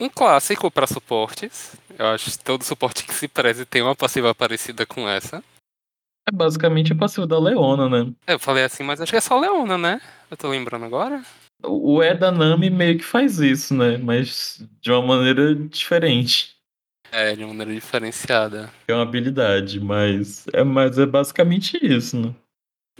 [0.00, 1.76] Um clássico para suportes.
[1.98, 5.44] Eu acho que todo suporte que se preze tem uma passiva parecida com essa.
[6.26, 8.10] É basicamente a passiva da Leona, né?
[8.26, 10.00] Eu falei assim, mas acho que é só Leona, né?
[10.30, 11.22] Eu tô lembrando agora.
[11.62, 13.98] O Eda Nami meio que faz isso, né?
[13.98, 16.56] Mas de uma maneira diferente.
[17.12, 18.70] É, de maneira diferenciada.
[18.88, 22.34] É uma habilidade, mas é, mas é basicamente isso, né?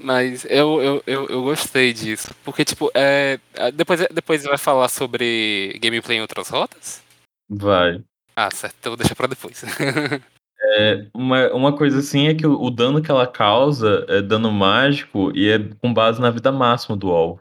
[0.03, 2.35] Mas eu, eu, eu, eu gostei disso.
[2.45, 3.39] Porque, tipo, é,
[3.75, 7.03] depois, depois vai falar sobre gameplay em outras rotas?
[7.49, 8.03] Vai.
[8.35, 8.77] Ah, certo.
[8.81, 9.63] Então vou deixar pra depois.
[10.63, 14.53] É, uma, uma coisa assim é que o, o dano que ela causa é dano
[14.53, 17.41] mágico e é com base na vida máxima do alvo.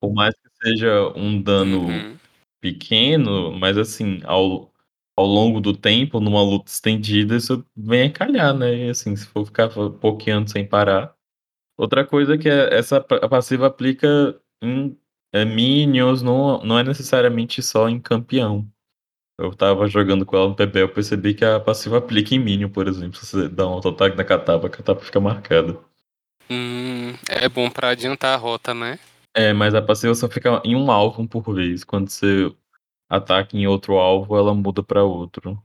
[0.00, 2.16] Por mais que seja um dano Uhum.
[2.60, 4.72] pequeno, mas assim, ao,
[5.16, 8.86] ao longo do tempo, numa luta estendida, isso vem a calhar, né?
[8.86, 9.68] E assim, se for ficar
[10.00, 11.12] pokeando sem parar.
[11.76, 14.96] Outra coisa que é, essa pa- passiva aplica em
[15.32, 18.66] é, minions, não, não é necessariamente só em campeão.
[19.38, 22.68] Eu tava jogando com ela no PB, eu percebi que a passiva aplica em minion,
[22.70, 23.18] por exemplo.
[23.18, 25.76] Se você dá um auto-ataque na catapa, a catapa fica marcada.
[26.48, 28.98] Hum, é bom pra adiantar a rota, né?
[29.34, 31.82] É, mas a passiva só fica em um alvo por vez.
[31.82, 32.54] Quando você
[33.10, 35.60] ataca em outro alvo, ela muda pra outro.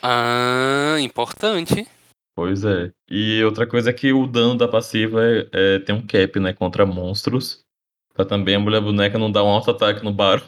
[0.00, 1.88] Ah, importante.
[2.38, 2.92] Pois é.
[3.10, 6.52] E outra coisa é que o dano da passiva é, é- tem um cap, né?
[6.52, 7.64] Contra monstros.
[8.14, 10.40] Pra também a mulher boneca não dar um auto-ataque no bar.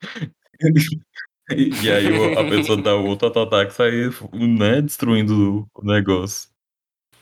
[1.50, 2.06] e, aí
[2.38, 3.90] a pessoa dá o outro auto-ataque e sai,
[4.32, 4.80] né?
[4.80, 6.48] Destruindo o negócio.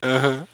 [0.00, 0.46] Aham.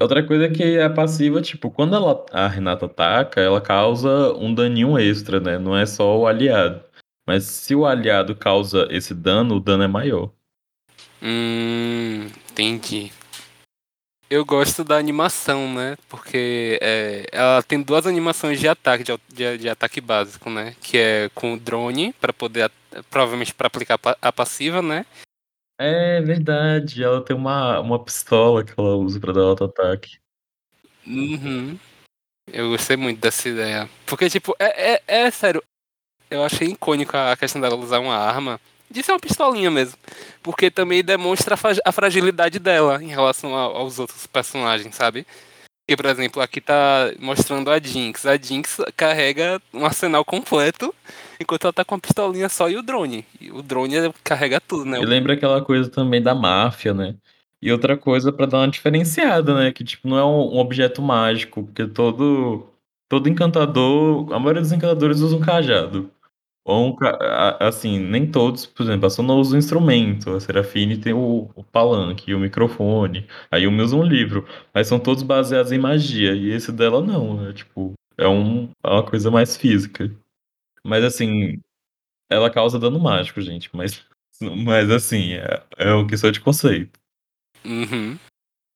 [0.00, 4.54] Outra coisa é que a passiva, tipo, quando ela, a Renata ataca, ela causa um
[4.54, 5.58] daninho extra, né?
[5.58, 6.84] Não é só o aliado.
[7.26, 10.32] Mas se o aliado causa esse dano, o dano é maior.
[11.22, 13.12] Hum, entendi.
[14.30, 15.96] Eu gosto da animação, né?
[16.08, 20.76] Porque é, ela tem duas animações de ataque, de, de- de ataque básico, né?
[20.82, 22.70] Que é com o drone, pra poder,
[23.10, 25.06] provavelmente pra aplicar a passiva, né?
[25.80, 30.18] É verdade, ela tem uma, uma pistola que ela usa pra dar auto-ataque.
[31.06, 31.78] Uhum.
[32.52, 33.88] Eu gostei muito dessa ideia.
[34.04, 35.62] Porque, tipo, é, é, é sério,
[36.30, 38.60] eu achei icônico a questão dela usar uma arma.
[38.90, 39.96] De ser uma pistolinha mesmo.
[40.42, 45.26] Porque também demonstra a fra- a fragilidade dela em relação aos outros personagens, sabe?
[45.86, 48.26] Porque, por exemplo, aqui tá mostrando a Jinx.
[48.26, 50.94] A Jinx carrega um arsenal completo,
[51.40, 53.24] enquanto ela tá com a pistolinha só e o drone.
[53.40, 55.00] E o drone carrega tudo, né?
[55.00, 57.14] E lembra aquela coisa também da máfia, né?
[57.60, 59.72] E outra coisa pra dar uma diferenciada, né?
[59.72, 62.66] Que, tipo, não é um, um objeto mágico, porque todo,
[63.08, 66.10] todo encantador, a maioria dos encantadores usa um cajado.
[66.68, 70.38] Ou um, ca- a- assim, nem todos, por exemplo, a Sona usa um instrumento, a
[70.38, 75.00] Serafine tem o, o palanque, o microfone, aí o meu usa um livro, mas são
[75.00, 79.30] todos baseados em magia, e esse dela não, é tipo, é, um, é uma coisa
[79.30, 80.14] mais física.
[80.84, 81.58] Mas assim,
[82.28, 84.04] ela causa dano mágico, gente, mas,
[84.38, 87.00] mas assim, é, é uma questão de conceito.
[87.64, 88.18] Uhum.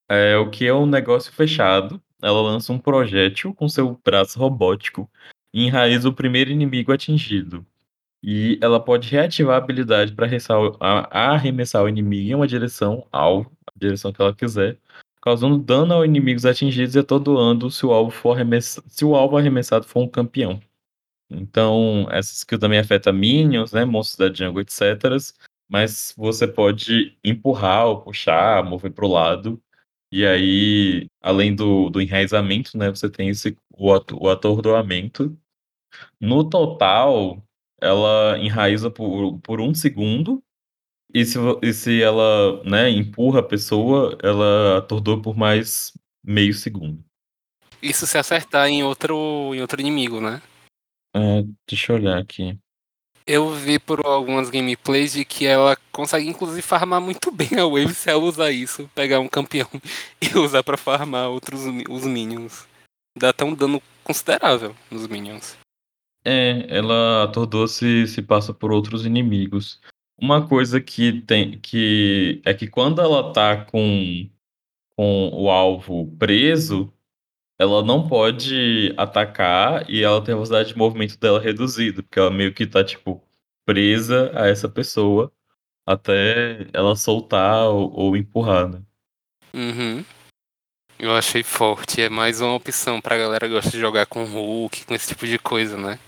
[0.09, 5.11] É o que é um negócio fechado, ela lança um projétil com seu braço robótico
[5.53, 7.67] e enraiza o primeiro inimigo atingido.
[8.23, 10.29] E ela pode reativar a habilidade para
[11.11, 14.79] arremessar o inimigo em uma direção, alvo, a direção que ela quiser,
[15.21, 19.37] causando dano aos inimigos atingidos e atordoando se o alvo for arremessa- se o alvo
[19.37, 20.61] arremessado for um campeão.
[21.31, 25.17] Então, essa skill também afeta minions, né, monstros da jungle, etc.
[25.69, 29.63] Mas você pode empurrar ou puxar, mover para o lado.
[30.13, 33.89] E aí, além do, do enraizamento, né, você tem esse, o,
[34.21, 35.37] o atordoamento.
[36.21, 37.43] No total,
[37.83, 40.43] ela enraiza por, por um segundo.
[41.13, 45.93] E se, e se ela né, empurra a pessoa, ela atordoa por mais
[46.25, 47.05] meio segundo.
[47.83, 50.41] Isso se acertar em outro, em outro inimigo, né?
[51.15, 52.57] É, deixa eu olhar aqui.
[53.27, 57.93] Eu vi por algumas gameplays de que ela consegue inclusive farmar muito bem a wave
[57.93, 59.69] se ela usar isso, pegar um campeão
[60.23, 62.67] e usar pra farmar outros os minions.
[63.19, 65.57] Dá até um dano considerável nos minions.
[66.25, 69.81] É, ela atordoa se, se passa por outros inimigos.
[70.17, 74.29] Uma coisa que tem que é que quando ela tá com,
[74.97, 76.93] com o alvo preso,
[77.59, 82.31] ela não pode atacar e ela tem a velocidade de movimento dela reduzida, porque ela
[82.31, 83.23] meio que tá, tipo,
[83.65, 85.33] presa a essa pessoa
[85.87, 88.83] até ela soltar ou, ou empurrar, né?
[89.55, 90.05] Uhum.
[90.99, 92.01] Eu achei forte.
[92.01, 95.27] É mais uma opção pra galera que gosta de jogar com Hulk, com esse tipo
[95.27, 95.99] de coisa, né?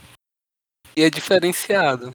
[0.96, 2.10] E é diferenciado.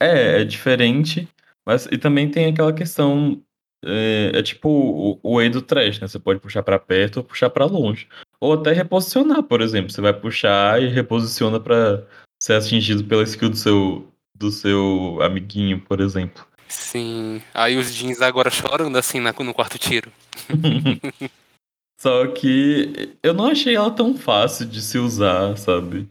[0.00, 1.28] É, é diferente,
[1.64, 3.40] Mas e também tem aquela questão.
[3.84, 6.08] É, é tipo o, o E do trash, né?
[6.08, 8.08] Você pode puxar pra perto ou puxar pra longe.
[8.40, 9.90] Ou até reposicionar, por exemplo.
[9.92, 12.02] Você vai puxar e reposiciona pra
[12.40, 16.44] ser atingido pela skill do seu, do seu amiguinho, por exemplo.
[16.68, 17.40] Sim.
[17.54, 20.10] Aí os jeans agora chorando assim na- no quarto tiro.
[22.00, 26.08] Só que eu não achei ela tão fácil de se usar, sabe?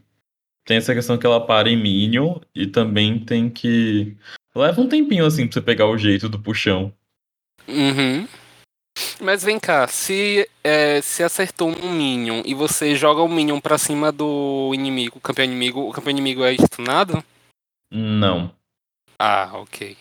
[0.64, 4.16] Tem essa questão que ela para em Minion e também tem que.
[4.54, 6.92] Leva um tempinho assim pra você pegar o jeito do puxão.
[7.66, 8.28] Uhum.
[9.20, 13.78] Mas vem cá, se, é, se acertou um Minion e você joga o Minion pra
[13.78, 17.24] cima do inimigo, o campeão inimigo, o campeão inimigo é stunado?
[17.90, 18.52] Não.
[19.18, 19.96] Ah, ok.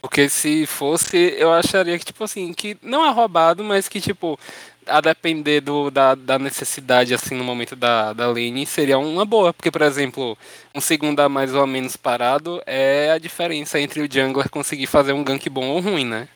[0.00, 4.38] Porque se fosse, eu acharia que, tipo assim, que não é roubado, mas que, tipo,
[4.86, 9.52] a depender do, da, da necessidade, assim, no momento da, da lane, seria uma boa.
[9.52, 10.36] Porque, por exemplo,
[10.74, 14.86] um segundo a mais ou a menos parado é a diferença entre o jungler conseguir
[14.86, 16.28] fazer um gank bom ou ruim, né?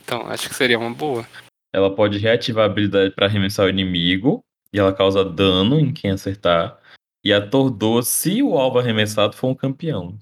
[0.00, 1.26] Então, acho que seria uma boa.
[1.72, 4.42] Ela pode reativar a habilidade pra arremessar o inimigo
[4.72, 6.78] e ela causa dano em quem acertar.
[7.24, 10.16] E atordoa se o alvo arremessado for um campeão.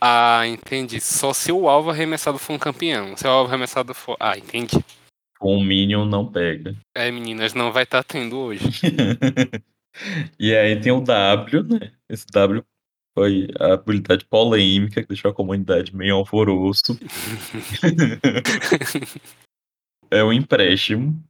[0.00, 1.00] Ah, entendi.
[1.00, 3.16] Só se o alvo arremessado for um campeão.
[3.16, 4.16] Se o alvo arremessado for.
[4.18, 4.84] Ah, entendi.
[5.42, 6.76] Com o Minion não pega.
[6.94, 8.62] É, meninas, não vai estar tendo hoje.
[10.38, 11.90] e aí tem o W, né?
[12.08, 12.64] Esse W
[13.12, 16.94] foi a habilidade polêmica que deixou a comunidade meio alvoroço.
[20.12, 21.20] é o empréstimo.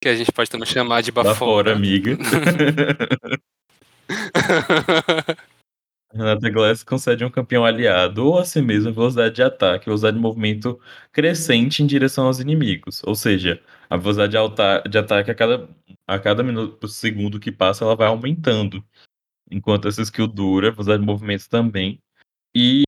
[0.00, 1.36] Que a gente pode também chamar de bafora.
[1.36, 2.16] fora, amiga.
[6.12, 10.16] Renata Glass concede a um campeão aliado ou a si mesmo velocidade de ataque, velocidade
[10.16, 10.78] de movimento
[11.10, 13.02] crescente em direção aos inimigos.
[13.04, 15.68] Ou seja, a velocidade de, de ataque a cada,
[16.06, 18.84] a cada minuto por segundo que passa, ela vai aumentando.
[19.50, 21.98] Enquanto essa skill dura, a velocidade de movimento também.
[22.54, 22.82] E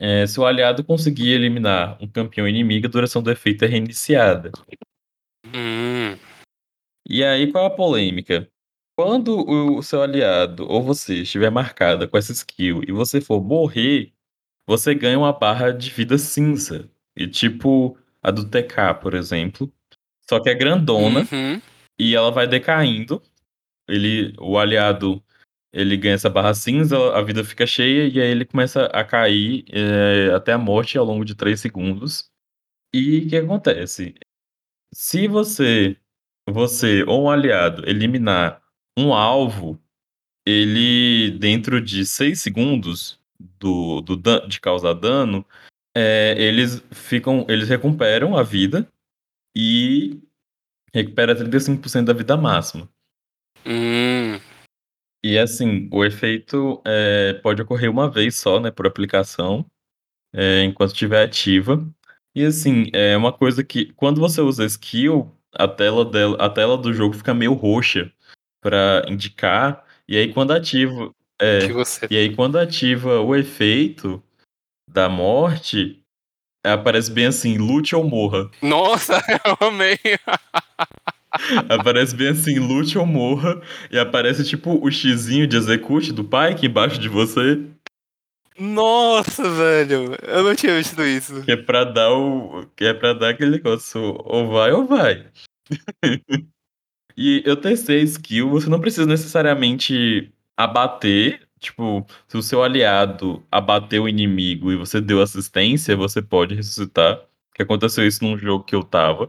[0.00, 4.50] é, se o aliado conseguir eliminar um campeão inimigo, a duração do efeito é reiniciada.
[5.46, 6.16] Hum,
[7.08, 8.48] E aí, qual a polêmica?
[8.98, 14.12] Quando o seu aliado ou você estiver marcada com essa skill e você for morrer,
[14.66, 16.90] você ganha uma barra de vida cinza.
[17.16, 19.72] E tipo a do TK, por exemplo.
[20.28, 21.62] Só que é grandona uhum.
[21.96, 23.22] e ela vai decaindo.
[23.88, 25.22] Ele, o aliado,
[25.72, 29.64] ele ganha essa barra cinza, a vida fica cheia e aí ele começa a cair
[29.68, 32.28] é, até a morte ao longo de 3 segundos.
[32.92, 34.16] E o que acontece?
[34.92, 35.96] Se você,
[36.48, 38.60] você ou um aliado eliminar
[38.98, 39.80] um alvo,
[40.44, 43.20] ele dentro de 6 segundos
[43.60, 44.16] do, do
[44.48, 45.46] de causar dano,
[45.96, 48.90] é, eles ficam, eles recuperam a vida
[49.56, 50.20] e
[50.92, 52.88] recupera 35% da vida máxima.
[53.64, 54.40] Hum,
[55.22, 59.64] E assim, o efeito é, pode ocorrer uma vez só, né, por aplicação,
[60.32, 61.86] é, enquanto estiver ativa.
[62.34, 66.76] E assim, é uma coisa que quando você usa skill, a tela dela, a tela
[66.76, 68.12] do jogo fica meio roxa
[68.60, 69.84] para indicar.
[70.08, 72.06] E aí quando ativa, é, que você.
[72.10, 74.22] e aí quando ativa o efeito
[74.90, 76.02] da morte,
[76.64, 78.50] aparece bem assim, lute ou morra.
[78.62, 79.98] Nossa, eu amei.
[81.68, 83.60] Aparece bem assim, lute ou morra.
[83.90, 87.60] E aparece tipo o xizinho de execute do Pike embaixo de você.
[88.58, 90.16] Nossa, velho.
[90.26, 91.42] Eu não tinha visto isso.
[91.44, 92.66] Que é pra dar o.
[92.74, 94.00] Que é pra dar aquele negócio.
[94.24, 95.26] Ou vai ou vai.
[97.20, 101.48] e eu testei skill, você não precisa necessariamente abater.
[101.58, 107.20] Tipo, se o seu aliado abateu o inimigo e você deu assistência, você pode ressuscitar.
[107.52, 109.28] Que aconteceu isso num jogo que eu tava.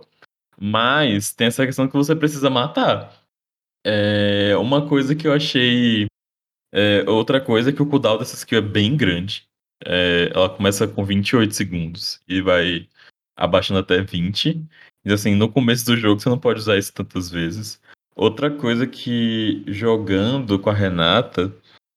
[0.55, 3.11] Mas tem essa questão que você precisa matar.
[3.83, 6.05] É, uma coisa que eu achei.
[6.71, 9.47] é, outra coisa é que o cooldown dessa skill é bem grande.
[9.83, 12.87] É, ela começa com 28 segundos e vai
[13.35, 14.63] abaixando até 20.
[15.05, 17.81] E assim, no começo do jogo você não pode usar isso tantas vezes.
[18.15, 21.53] Outra coisa que jogando com a Renata,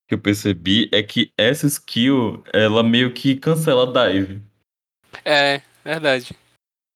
[0.09, 4.40] que eu percebi, é que essa skill, ela meio que cancela a dive.
[5.24, 6.36] É, verdade.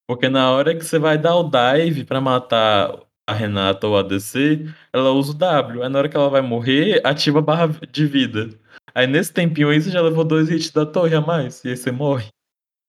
[0.08, 2.96] Porque na hora que você vai dar o dive pra matar
[3.26, 5.82] a Renata ou a ADC, ela usa o W.
[5.82, 8.50] Aí na hora que ela vai morrer, ativa a barra de vida.
[8.94, 11.64] Aí nesse tempinho aí você já levou dois hits da torre a mais.
[11.64, 12.28] E aí você morre.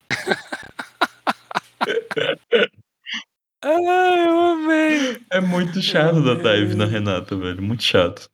[3.70, 5.22] Ah, eu amei.
[5.30, 7.62] É muito chato dar dive na Renata, velho.
[7.62, 8.30] Muito chato.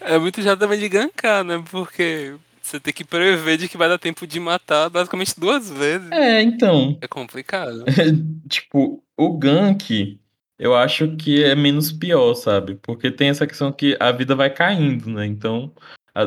[0.00, 1.62] É muito já também de gankar, né?
[1.70, 6.10] Porque você tem que prever de que vai dar tempo de matar basicamente duas vezes.
[6.10, 6.98] É, então.
[7.00, 7.84] É complicado.
[8.50, 10.18] tipo, o gank,
[10.58, 12.74] eu acho que é menos pior, sabe?
[12.82, 15.24] Porque tem essa questão que a vida vai caindo, né?
[15.26, 15.72] Então,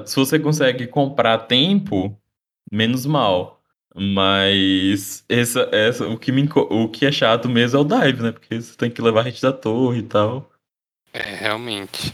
[0.05, 2.18] se você consegue comprar tempo,
[2.72, 3.57] menos mal.
[3.96, 8.22] Mas essa, essa, o, que me, inco- o que é chato mesmo é o dive,
[8.22, 8.32] né?
[8.32, 10.52] Porque você tem que levar a gente da torre e tal.
[11.14, 12.14] É, realmente.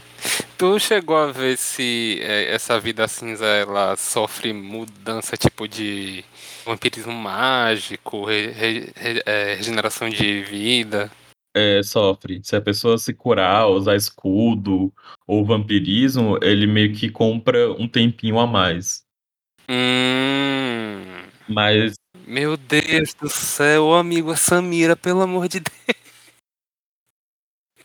[0.56, 6.24] Tu chegou a ver se é, essa vida cinza ela sofre mudança tipo de
[6.64, 11.10] vampirismo mágico, re- re- re- é, regeneração de vida?
[11.56, 12.40] É, sofre.
[12.42, 14.92] Se a pessoa se curar, usar escudo
[15.26, 19.04] ou vampirismo, ele meio que compra um tempinho a mais.
[19.68, 21.23] Hum.
[21.48, 21.94] Mas
[22.26, 26.04] Meu Deus do céu, amigo, a Samira, pelo amor de Deus.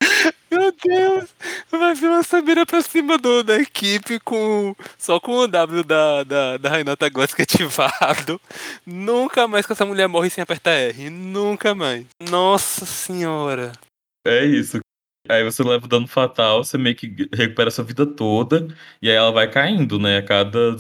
[0.51, 1.29] Meu Deus,
[1.69, 6.23] vai vir uma Samira pra cima do, da equipe com só com o W da,
[6.23, 8.41] da, da Renata Glask ativado.
[8.85, 11.09] Nunca mais que essa mulher morre sem apertar R.
[11.09, 12.05] Nunca mais.
[12.29, 13.73] Nossa senhora.
[14.25, 14.79] é isso.
[15.27, 18.67] Aí você leva o dano fatal, você meio que recupera sua vida toda,
[18.99, 20.17] e aí ela vai caindo, né?
[20.17, 20.75] A cada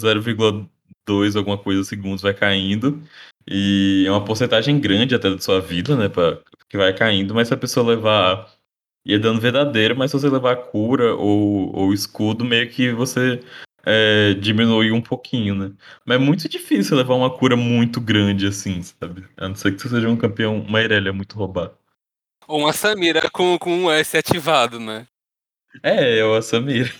[1.09, 3.01] 0,2 alguma coisa segundos vai caindo.
[3.47, 6.09] E é uma porcentagem grande até da sua vida, né?
[6.09, 6.39] Pra,
[6.69, 8.47] que vai caindo, mas se a pessoa levar.
[9.05, 13.41] E é dano verdadeiro, mas se você levar cura ou, ou escudo, meio que você
[13.85, 15.71] é, diminui um pouquinho, né?
[16.05, 19.25] Mas é muito difícil levar uma cura muito grande assim, sabe?
[19.37, 21.75] A não ser que você seja um campeão, uma Irelia muito roubado.
[22.47, 25.07] Ou uma Samira com, com um S ativado, né?
[25.83, 26.93] É, é o Samir.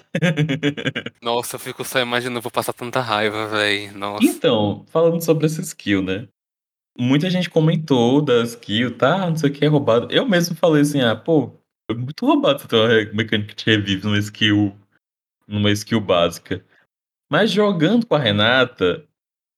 [1.21, 3.91] Nossa, eu fico só imaginando, eu vou passar tanta raiva, véi.
[3.91, 4.23] Nossa.
[4.23, 6.27] Então, falando sobre essa skill, né?
[6.97, 9.29] Muita gente comentou da skill, tá?
[9.29, 10.07] Não sei o que é roubado.
[10.11, 11.51] Eu mesmo falei assim, ah, pô,
[11.89, 14.75] é muito roubado ter uma mecânica de revive numa skill,
[15.47, 16.63] numa skill básica.
[17.31, 19.05] Mas jogando com a Renata,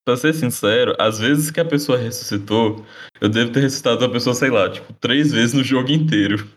[0.06, 2.86] pra ser sincero, às vezes que a pessoa ressuscitou,
[3.20, 6.48] eu devo ter ressuscitado a pessoa, sei lá, tipo, três vezes no jogo inteiro.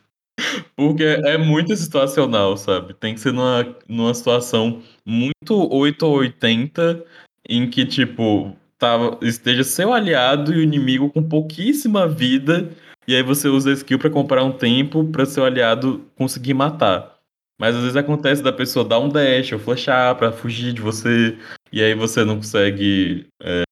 [0.77, 2.95] Porque é muito situacional, sabe?
[2.95, 7.05] Tem que ser numa, numa situação muito 8 ou 80,
[7.49, 12.71] em que, tipo, tava, esteja seu aliado e o inimigo com pouquíssima vida,
[13.07, 17.15] e aí você usa a skill pra comprar um tempo pra seu aliado conseguir matar.
[17.59, 21.39] Mas às vezes acontece da pessoa dar um dash ou flashar pra fugir de você,
[21.73, 23.63] e aí você não consegue é,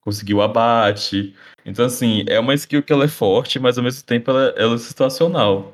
[0.00, 1.34] conseguir o abate.
[1.66, 4.74] Então, assim, é uma skill que ela é forte, mas ao mesmo tempo ela, ela
[4.76, 5.72] é situacional.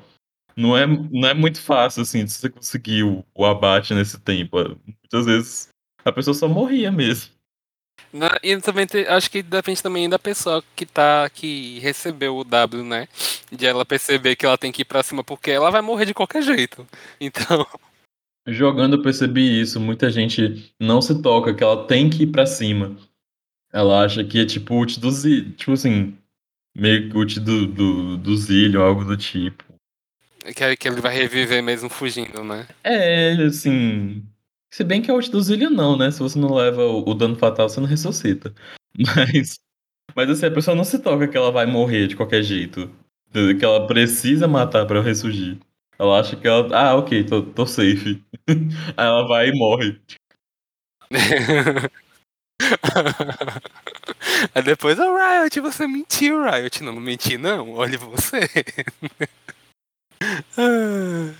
[0.59, 4.57] Não é, não é muito fácil, assim, de você conseguir o, o abate nesse tempo.
[4.85, 5.69] Muitas vezes
[6.03, 7.31] a pessoa só morria mesmo.
[8.11, 12.43] Na- E também te- acho que depende também da pessoa que tá que recebeu o
[12.43, 13.07] W, né?
[13.51, 16.13] De ela perceber que ela tem que ir pra cima porque ela vai morrer de
[16.13, 16.85] qualquer jeito.
[17.21, 17.65] Então,
[18.47, 22.45] Jogando eu percebi isso, muita gente não se toca, que ela tem que ir pra
[22.45, 22.97] cima.
[23.71, 26.17] Ela acha que é tipo ult do Zillion, tipo assim,
[26.75, 29.63] meio que ult do, do, do Zillion, algo do tipo.
[30.53, 32.67] Que, que ele vai reviver mesmo fugindo, né?
[32.83, 34.23] É, assim.
[34.71, 36.11] Se bem que ult do Zillion não, né?
[36.11, 38.53] Se você não leva o, o dano fatal, você não ressuscita.
[38.97, 39.59] Mas.
[40.15, 42.89] Mas assim, a pessoa não se toca que ela vai morrer de qualquer jeito.
[43.31, 45.59] Que ela precisa matar pra ressurgir.
[45.99, 46.67] Ela acha que ela.
[46.75, 48.23] Ah, ok, tô, tô safe.
[48.97, 49.99] Aí ela vai e morre.
[54.55, 56.83] Aí depois, oh, Riot, você mentiu, Riot.
[56.83, 57.73] Não, não menti, não.
[57.73, 58.49] Olha você.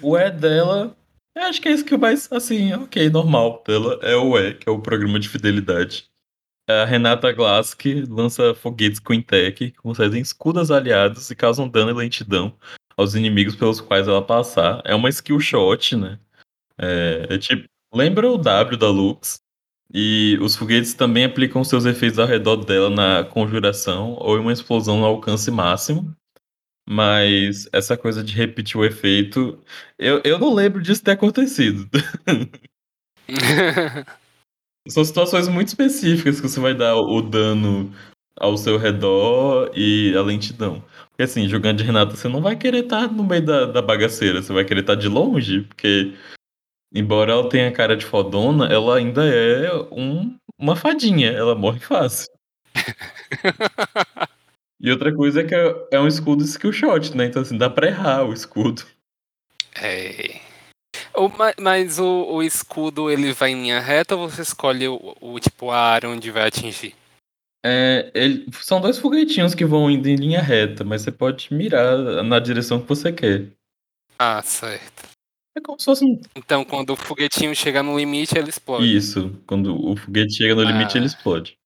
[0.01, 0.95] O E dela.
[1.35, 3.99] Eu acho que é isso que mais, assim, ok, normal dela.
[4.01, 6.09] É o E, que é o programa de fidelidade.
[6.69, 12.55] A Renata Glask lança foguetes Quintec, que concedem escudos aliados e causam dano e lentidão
[12.95, 14.81] aos inimigos pelos quais ela passar.
[14.85, 16.19] É uma skill shot, né?
[16.77, 17.67] É, é tipo.
[17.91, 19.39] Lembra o W da Lux?
[19.91, 24.53] E os foguetes também aplicam seus efeitos ao redor dela na conjuração ou em uma
[24.53, 26.15] explosão no alcance máximo.
[26.91, 29.59] Mas essa coisa de repetir o efeito,
[29.99, 31.87] eu, eu não lembro disso ter acontecido.
[34.89, 37.93] São situações muito específicas que você vai dar o dano
[38.35, 40.83] ao seu redor e a lentidão.
[41.09, 44.41] Porque assim, jogando de Renata, você não vai querer estar no meio da, da bagaceira,
[44.41, 46.15] você vai querer estar de longe, porque
[46.91, 52.33] embora ela tenha cara de fodona, ela ainda é um, uma fadinha, ela morre fácil.
[54.81, 57.25] E outra coisa é que é, é um escudo skill shot, né?
[57.25, 58.83] Então assim, dá pra errar o escudo.
[59.75, 60.39] É.
[61.15, 65.15] O- ma- mas o, o escudo ele vai em linha reta ou você escolhe o,
[65.19, 66.95] o tipo a área onde vai atingir?
[67.65, 71.97] É, ele- são dois foguetinhos que vão indo em linha reta, mas você pode mirar
[72.23, 73.47] na direção que você quer.
[74.17, 75.09] Ah, certo.
[75.57, 76.21] É como se fosse um...
[76.35, 78.95] Então quando o foguetinho chegar no limite, ele explode.
[78.95, 80.97] Isso, quando o foguete chega no limite, Ah.
[80.99, 81.57] ele explode.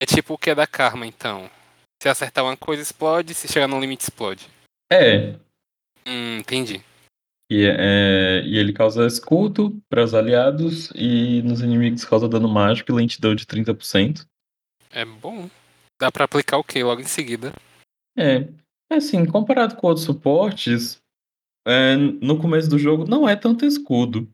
[0.00, 1.48] É tipo o que é da Karma, então.
[2.00, 3.34] Se acertar uma coisa, explode.
[3.34, 4.46] Se chegar no limite, explode.
[4.90, 5.34] É,
[6.06, 6.80] Hum, entendi.
[7.50, 12.90] e, é, e ele causa escudo para os aliados e nos inimigos causa dano mágico
[12.90, 14.26] e lentidão de 30%.
[14.90, 15.50] É bom.
[16.00, 17.52] Dá pra aplicar o que logo em seguida?
[18.16, 18.48] É,
[18.90, 20.98] assim, comparado com outros suportes,
[21.66, 24.26] é, no começo do jogo não é tanto escudo.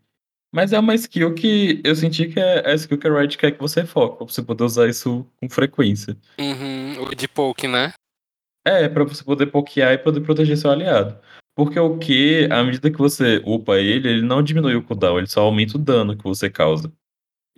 [0.54, 3.50] Mas é uma skill que eu senti que é a skill que a Riot quer
[3.50, 6.16] que você foque, pra você poder usar isso com frequência.
[6.38, 7.92] Uhum, o de poke, né?
[8.64, 11.18] É, pra você poder pokear e poder proteger seu aliado.
[11.56, 15.26] Porque o Q, à medida que você upa ele, ele não diminui o cooldown, ele
[15.26, 16.92] só aumenta o dano que você causa.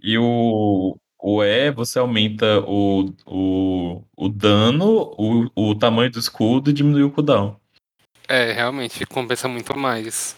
[0.03, 6.71] E o, o E, você aumenta o, o, o dano, o, o tamanho do escudo
[6.71, 7.61] e diminui o cooldown.
[8.27, 10.35] É, realmente, compensa muito mais.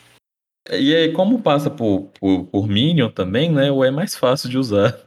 [0.70, 3.70] E aí, como passa por, por, por Minion também, né?
[3.70, 4.98] O é mais fácil de usar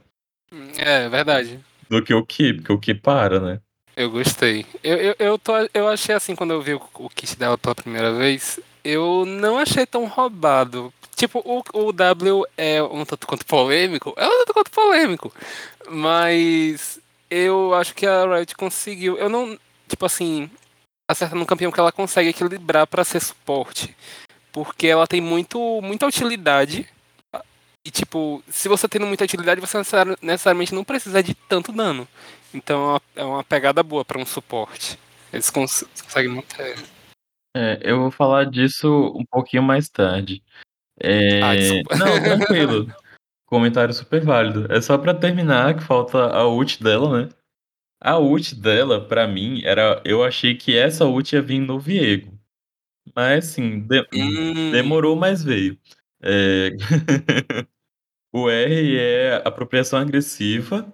[0.78, 1.60] É, verdade.
[1.88, 3.60] do que o Q, porque o Q para, né?
[3.96, 4.64] Eu gostei.
[4.82, 7.74] Eu, eu, eu, tô, eu achei assim, quando eu vi o, o kit dela pela
[7.74, 10.92] primeira vez, eu não achei tão roubado.
[11.14, 14.14] Tipo, o, o W é um tanto quanto polêmico.
[14.16, 15.32] É um tanto quanto polêmico.
[15.88, 16.98] Mas
[17.30, 19.18] eu acho que a Riot conseguiu.
[19.18, 19.58] Eu não.
[19.88, 20.50] Tipo assim.
[21.08, 23.94] Acerta num campeão que ela consegue equilibrar pra ser suporte.
[24.52, 26.86] Porque ela tem muito, muita utilidade.
[27.84, 32.06] E, tipo, se você tendo muita utilidade, você necessari- necessariamente não precisa de tanto dano.
[32.54, 34.98] Então é uma, é pegada boa pra um suporte.
[35.32, 36.76] Eles cons conseguem manter.
[37.56, 40.42] É, eu vou falar disso um pouquinho mais tarde.
[41.00, 41.96] É, Ah, desculpa.
[41.96, 42.94] Não, tranquilo.
[43.46, 44.70] Comentário super válido.
[44.72, 47.28] É só pra terminar que falta a ult dela, né?
[48.00, 50.00] A ult dela, pra mim, era.
[50.04, 52.38] Eu achei que essa ult ia vir no Viego.
[53.14, 55.78] Mas assim, de- Hum, demorou, mas veio.
[56.22, 56.70] É,
[58.32, 60.86] o R é apropriação agressiva.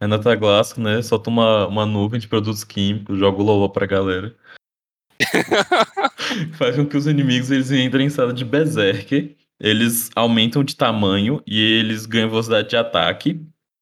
[0.00, 1.00] Renata Glasgow, né?
[1.02, 4.34] Solta uma, uma nuvem de produtos químicos, joga o Lolo pra galera.
[6.54, 9.34] Faz com que os inimigos eles entrem em estado de berserker.
[9.60, 13.40] Eles aumentam de tamanho e eles ganham velocidade de ataque.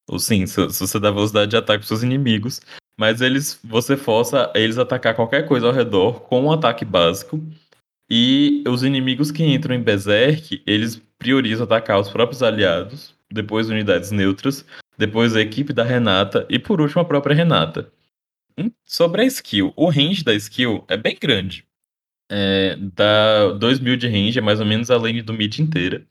[0.08, 2.60] Ou sim, se, se você dá velocidade de ataque pros seus inimigos.
[2.96, 7.42] Mas eles, você força eles a atacar qualquer coisa ao redor com um ataque básico.
[8.10, 14.10] E os inimigos que entram em Berserk, eles priorizam atacar os próprios aliados, depois unidades
[14.10, 14.64] neutras,
[14.98, 17.90] depois a equipe da Renata e por último a própria Renata.
[18.58, 21.66] Hum, Sobre a skill, o range da skill é bem grande.
[22.30, 26.06] É, dá 2 mil de range, é mais ou menos a lane do mid inteira.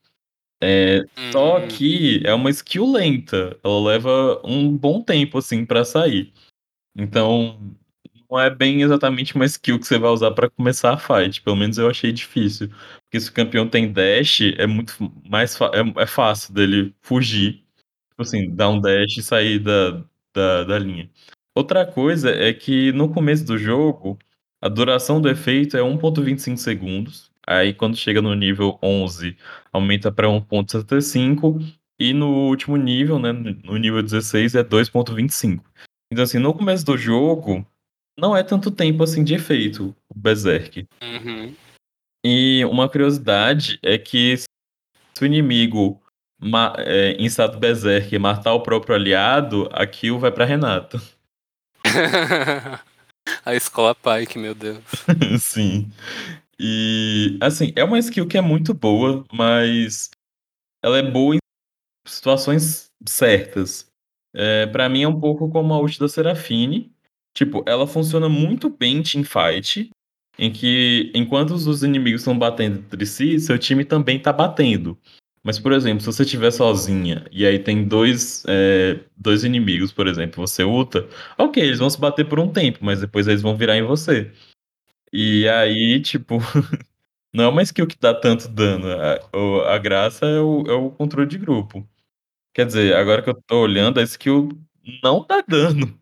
[0.63, 5.83] É, só hum, que é uma skill lenta, ela leva um bom tempo assim pra
[5.83, 6.31] sair.
[6.95, 7.75] Então,
[8.31, 11.41] não é bem exatamente uma skill que você vai usar pra começar a fight.
[11.41, 12.69] Pelo menos eu achei difícil.
[13.03, 14.93] Porque se o campeão tem dash, é muito
[15.29, 17.65] mais é, é fácil dele fugir.
[18.09, 20.03] Tipo assim, dar um dash e sair da,
[20.33, 21.09] da, da linha.
[21.53, 24.17] Outra coisa é que no começo do jogo,
[24.61, 27.29] a duração do efeito é 1.25 segundos.
[27.45, 29.35] Aí quando chega no nível 11,
[29.73, 31.59] aumenta para 1.75.
[31.99, 35.61] E no último nível, né, no nível 16, é 2.25.
[36.11, 37.65] Então assim, no começo do jogo,
[38.17, 40.87] não é tanto tempo assim de efeito, o Berserk.
[41.01, 41.55] uhum.
[42.23, 44.45] E uma curiosidade é que se
[45.21, 45.99] o inimigo
[46.77, 51.01] é, em estado Berserk matar o próprio aliado, a kill vai pra Renata.
[53.45, 54.83] A escola Pike, meu Deus.
[55.39, 55.91] Sim.
[56.59, 60.09] E assim, é uma skill que é muito boa, mas
[60.83, 61.39] ela é boa em
[62.07, 63.87] situações certas.
[64.33, 66.91] É, para mim é um pouco como a ult da Serafine.
[67.33, 69.89] Tipo, ela funciona muito bem em teamfight,
[70.37, 74.97] em que enquanto os inimigos estão batendo entre si, seu time também tá batendo.
[75.43, 80.07] Mas, por exemplo, se você estiver sozinha e aí tem dois, é, dois inimigos, por
[80.07, 81.07] exemplo, você ulta,
[81.37, 84.31] ok, eles vão se bater por um tempo, mas depois eles vão virar em você.
[85.13, 86.37] E aí, tipo,
[87.33, 88.87] não é uma skill que dá tanto dano.
[88.91, 91.87] A, a graça é o, é o controle de grupo.
[92.53, 94.49] Quer dizer, agora que eu tô olhando, a skill
[95.03, 96.00] não dá dano.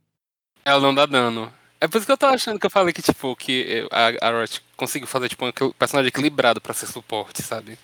[0.70, 1.52] Ela não dá dano.
[1.82, 4.32] É por isso que eu tô achando que eu falei que, tipo, que a, a
[4.40, 7.76] Riot conseguiu fazer, tipo, um personagem equilibrado pra ser suporte, sabe?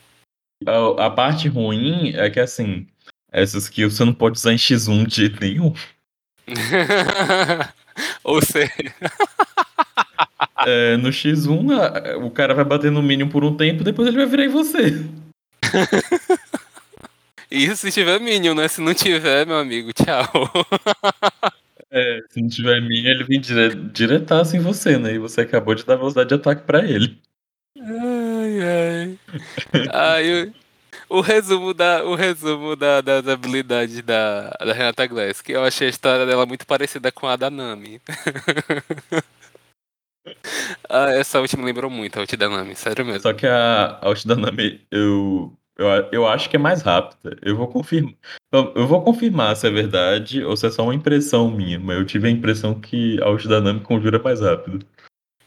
[0.68, 2.86] A, a parte ruim é que, assim,
[3.32, 5.74] essa skill você não pode usar em X1 de jeito nenhum.
[8.24, 8.72] Ou seja,
[10.68, 14.18] É, no X1, a- o cara vai bater no minion por um tempo, depois ele
[14.18, 15.04] vai virar em você.
[17.50, 18.68] isso se tiver Minion, né?
[18.68, 20.30] Se não tiver, meu amigo, tchau.
[21.98, 25.14] É, se não tiver minion, ele vem dire, diretaço em você, né?
[25.14, 27.22] E você acabou de dar velocidade de ataque pra ele.
[27.80, 29.20] Ai, ai.
[29.94, 30.44] Ai,
[31.10, 35.64] o, o resumo, da, o resumo da, das habilidades da, da Renata Glass, que eu
[35.64, 38.02] achei a história dela muito parecida com a da Nami.
[40.90, 43.22] ah, essa ult me lembrou muito, a ult da Nami, sério mesmo.
[43.22, 47.38] Só que a, a ult da Nami, eu, Eu, eu acho que é mais rápida.
[47.42, 48.14] Eu vou confirmar.
[48.52, 51.98] Eu, eu vou confirmar se é verdade ou se é só uma impressão minha, mas
[51.98, 54.86] eu tive a impressão que a Nami conjura mais rápido.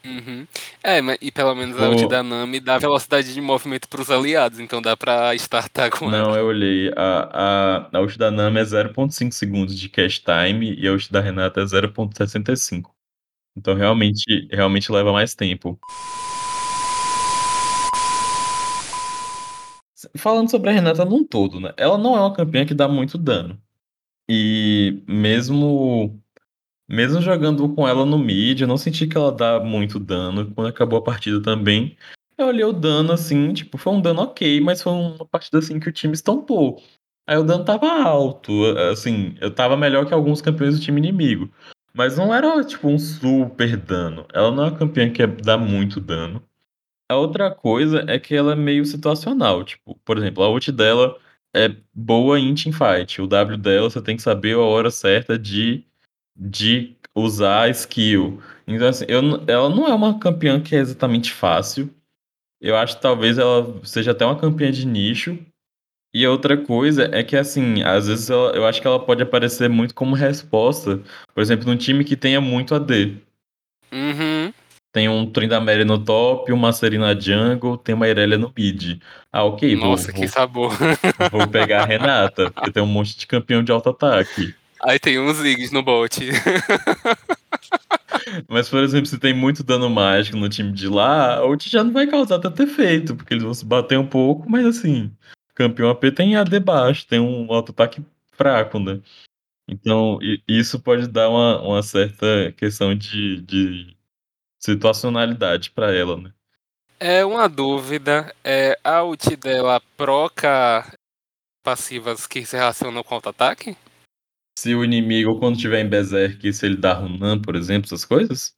[0.05, 0.47] Uhum.
[0.81, 4.95] É, mas, e pelo menos a Nami dá velocidade de movimento pros aliados, então dá
[4.95, 6.37] pra startar com Não, ela.
[6.37, 6.91] eu olhei.
[6.95, 11.61] A, a, a Nami é 0.5 segundos de cast time e a ult da Renata
[11.61, 12.91] é 0.65.
[13.57, 15.77] Então realmente, realmente leva mais tempo.
[20.17, 21.73] Falando sobre a Renata num todo, né?
[21.77, 23.59] Ela não é uma campeã que dá muito dano.
[24.29, 26.21] E mesmo
[26.89, 30.51] mesmo jogando com ela no mid, eu não senti que ela dá muito dano.
[30.53, 31.95] Quando acabou a partida também,
[32.37, 35.79] eu olhei o dano assim, tipo, foi um dano ok, mas foi uma partida assim
[35.79, 36.81] que o time estampou.
[37.27, 41.51] Aí o dano tava alto, assim, eu tava melhor que alguns campeões do time inimigo.
[41.93, 44.25] Mas não era, tipo, um super dano.
[44.33, 46.41] Ela não é uma campeã que dá muito dano.
[47.09, 49.63] A outra coisa é que ela é meio situacional.
[49.63, 51.17] Tipo, por exemplo, a ult dela
[51.55, 53.21] é boa em teamfight.
[53.21, 55.83] O W dela você tem que saber a hora certa de,
[56.35, 58.41] de usar a skill.
[58.67, 61.89] Então, assim, eu, ela não é uma campeã que é exatamente fácil.
[62.61, 65.37] Eu acho que talvez ela seja até uma campeã de nicho.
[66.13, 69.69] E outra coisa é que, assim, às vezes ela- eu acho que ela pode aparecer
[69.69, 71.01] muito como resposta,
[71.33, 73.17] por exemplo, num time que tenha muito AD.
[73.91, 74.51] Uhum.
[74.91, 78.99] Tem um Tryndamere no top, uma Serena jungle, tem uma Irelia no mid.
[79.31, 80.73] Ah, ok, vou, Nossa, que vou, sabor.
[81.31, 84.55] vou pegar a Renata, porque tem um monte de campeão de alto ataque.
[84.81, 86.19] Aí tem uns Ziggs no bot.
[88.47, 91.83] Mas, por exemplo, se tem muito dano mágico no time de lá, a ult já
[91.83, 95.11] não vai causar tanto efeito, porque eles vão se bater um pouco, mas assim,
[95.53, 98.99] campeão AP tem AD baixo, tem um alto ataque fraco, né?
[99.67, 103.95] Então, isso pode dar uma, uma certa questão de, de
[104.59, 106.31] situacionalidade pra ela, né?
[106.99, 108.33] É uma dúvida.
[108.43, 110.85] É, a ult dela proca
[111.63, 113.75] passivas que se relacionam com auto-ataque?
[114.57, 118.53] Se o inimigo, quando tiver em Berserk, se ele dá Runan, por exemplo, essas coisas?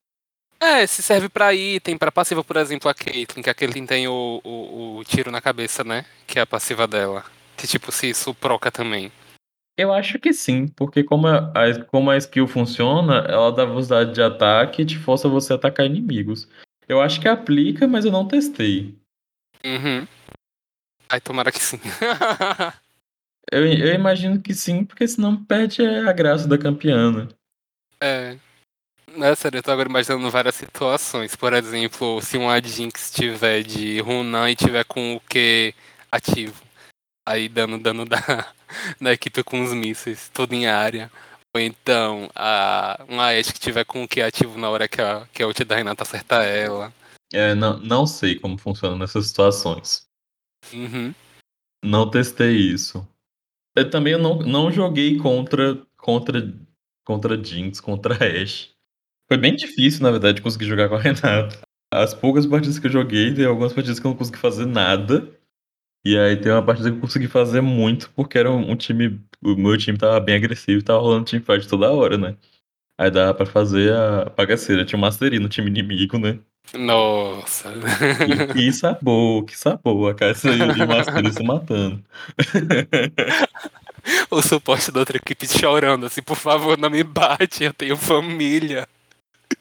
[0.59, 4.07] É, se serve pra item, pra passiva, por exemplo, a Caitlyn, que a Caitlyn tem
[4.07, 6.05] o, o, o tiro na cabeça, né?
[6.25, 7.23] Que é a passiva dela.
[7.57, 9.11] Que tipo, se isso proca também.
[9.77, 14.13] Eu acho que sim, porque como a, a- como a skill funciona, ela dá velocidade
[14.13, 16.47] de ataque e te força você a atacar inimigos.
[16.87, 18.95] Eu acho que aplica, mas eu não testei.
[19.65, 20.05] Uhum.
[21.09, 21.79] Ai, tomara que sim.
[23.51, 27.27] Eu, eu imagino que sim, porque senão perde a graça da campeã, né?
[28.01, 28.37] é.
[29.13, 31.35] Não, é sério, eu tô agora imaginando várias situações.
[31.35, 35.73] Por exemplo, se um Jinx tiver de Runan e tiver com o Q
[36.09, 36.61] ativo.
[37.27, 38.17] Aí dando dano da,
[38.99, 41.11] da equipe com os mísseis, tudo em área.
[41.53, 45.27] Ou então, a, um Ash que tiver com o Q ativo na hora que a,
[45.33, 46.93] que a ult da Renata acerta ela.
[47.33, 50.05] É, não, não sei como funciona nessas situações.
[50.73, 51.13] Uhum.
[51.83, 53.05] Não testei isso.
[53.75, 56.53] Eu também não, não joguei contra, contra,
[57.05, 58.71] contra Jinx, contra Ashe.
[59.27, 61.61] Foi bem difícil, na verdade, conseguir jogar com a Renata.
[61.93, 65.37] As poucas partidas que eu joguei, tem algumas partidas que eu não consegui fazer nada.
[66.03, 69.19] E aí tem uma partida que eu consegui fazer muito, porque era um, um time.
[69.43, 72.35] O meu time tava bem agressivo e tava rolando teamfight toda hora, né?
[72.97, 74.85] Aí dava pra fazer a bagaceira.
[74.85, 76.39] Tinha o Mastery no time inimigo, né?
[76.73, 77.69] Nossa.
[78.27, 80.11] E que sabor, que sabor.
[80.11, 82.03] A Cássia e o Mastery se matando.
[84.29, 88.87] o suporte da outra equipe chorando assim, por favor, não me bate, eu tenho família.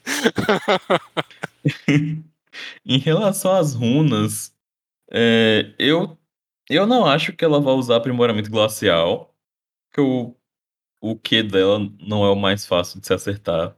[2.85, 4.53] em relação às runas,
[5.11, 6.17] é, eu,
[6.75, 9.33] eu não acho que ela vai usar aprimoramento glacial,
[9.89, 10.35] porque o,
[11.01, 13.75] o Q dela não é o mais fácil de se acertar.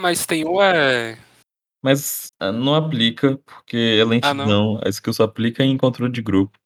[0.00, 1.18] Mas tem o é.
[1.82, 4.80] Mas ah, não aplica, porque é lentidão.
[4.84, 6.58] a skill só aplica em controle de grupo.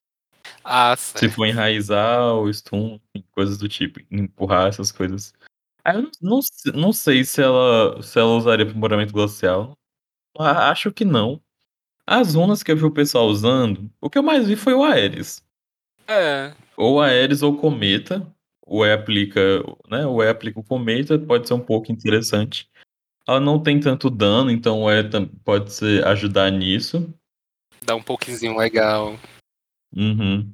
[0.64, 1.34] Ah, Se certo.
[1.34, 2.98] for enraizar ou stun,
[3.32, 5.32] coisas do tipo, empurrar essas coisas.
[5.84, 9.76] Aí eu não, não, se- não sei se ela, se ela usaria aprimoramento glacial.
[10.38, 11.42] A- Acho que não.
[12.06, 14.82] As runas que eu vi o pessoal usando, o que eu mais vi foi o
[14.84, 15.44] Aeres.
[16.08, 16.54] É.
[16.76, 18.26] Ou Aeres ou Cometa.
[18.66, 19.40] O E aplica,
[19.88, 20.06] né?
[20.06, 22.68] O E aplica o Cometa, pode ser um pouco interessante.
[23.28, 25.02] Ela não tem tanto dano, então o E
[25.44, 27.12] pode ser, ajudar nisso.
[27.84, 29.18] Dá um pouquinho legal.
[29.94, 30.52] Uhum.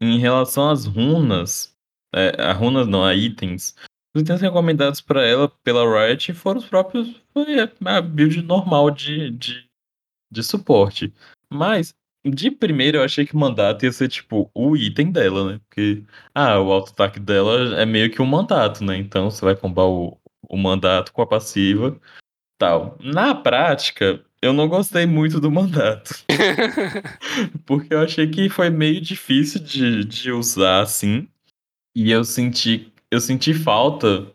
[0.00, 1.76] Em relação às runas,
[2.14, 3.74] é, a runas não, a itens,
[4.14, 8.90] os itens recomendados para ela pela Riot foram os próprios, foi a- a build normal
[8.90, 9.68] de, de,
[10.30, 11.12] de suporte.
[11.50, 11.94] Mas,
[12.24, 15.60] de primeiro, eu achei que o mandato ia ser, tipo, o item dela, né?
[15.68, 16.04] Porque,
[16.34, 18.96] ah, o auto-ataque dela é meio que um mandato, né?
[18.96, 20.18] Então, você vai combar o,
[20.48, 21.98] o mandato com a passiva
[22.58, 22.98] tal.
[23.00, 26.14] Na prática, eu não gostei muito do mandato.
[27.64, 31.26] porque eu achei que foi meio difícil de, de usar, assim.
[31.96, 34.30] E eu senti, eu senti falta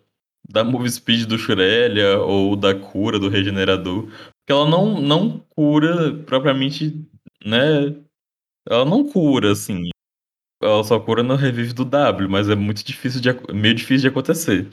[0.49, 4.03] da move speed do Shurelia ou da cura do regenerador.
[4.03, 7.07] Porque ela não, não cura propriamente,
[7.45, 7.95] né?
[8.67, 9.89] Ela não cura, assim.
[10.61, 14.07] Ela só cura no revive do W, mas é muito difícil de, meio difícil de
[14.07, 14.69] acontecer.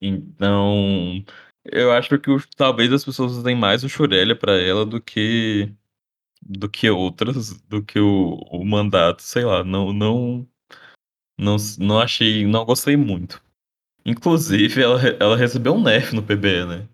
[0.00, 1.24] Então,
[1.64, 5.72] eu acho que talvez as pessoas usem mais o Shurelia pra ela do que
[6.42, 10.48] do que outras, do que o, o mandato, sei lá, não não
[11.38, 13.42] não, não achei, não gostei muito.
[14.04, 16.88] Inclusive, ela, ela recebeu um nerf no PB, né?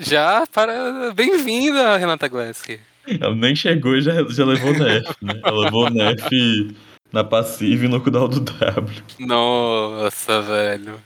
[0.00, 1.12] Já para.
[1.12, 2.80] Bem-vinda, Renata Glesk.
[3.20, 5.40] Ela nem chegou e já, já levou nerf, né?
[5.44, 6.76] Ela levou nerf
[7.12, 9.02] na passiva e no cooldown do W.
[9.20, 11.00] Nossa, velho.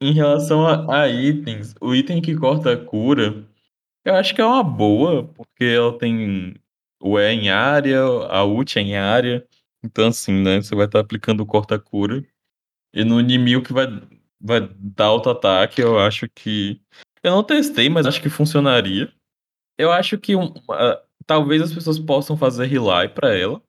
[0.00, 3.44] em relação a, a, itens, o item que corta a cura,
[4.04, 6.54] eu acho que é uma boa, porque ela tem
[7.00, 9.46] o E em área, a ult é em área.
[9.82, 10.60] Então, assim, né?
[10.60, 12.24] Você vai estar aplicando o corta-cura.
[12.92, 13.86] E no inimigo que vai,
[14.40, 16.80] vai dar auto-ataque, eu acho que.
[17.22, 19.12] Eu não testei, mas acho que funcionaria.
[19.78, 20.52] Eu acho que um,
[21.26, 23.62] talvez as pessoas possam fazer rely para ela.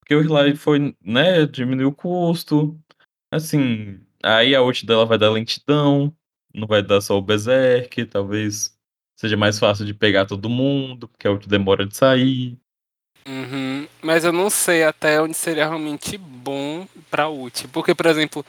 [0.00, 2.78] Porque o rely foi, né, diminuiu o custo.
[3.30, 6.14] Assim, aí a ult dela vai dar lentidão,
[6.54, 8.76] não vai dar só o berserk, talvez
[9.16, 12.58] seja mais fácil de pegar todo mundo, porque a ult demora de sair.
[13.26, 17.68] Uhum, mas eu não sei até onde seria realmente bom pra ult.
[17.68, 18.44] Porque, por exemplo,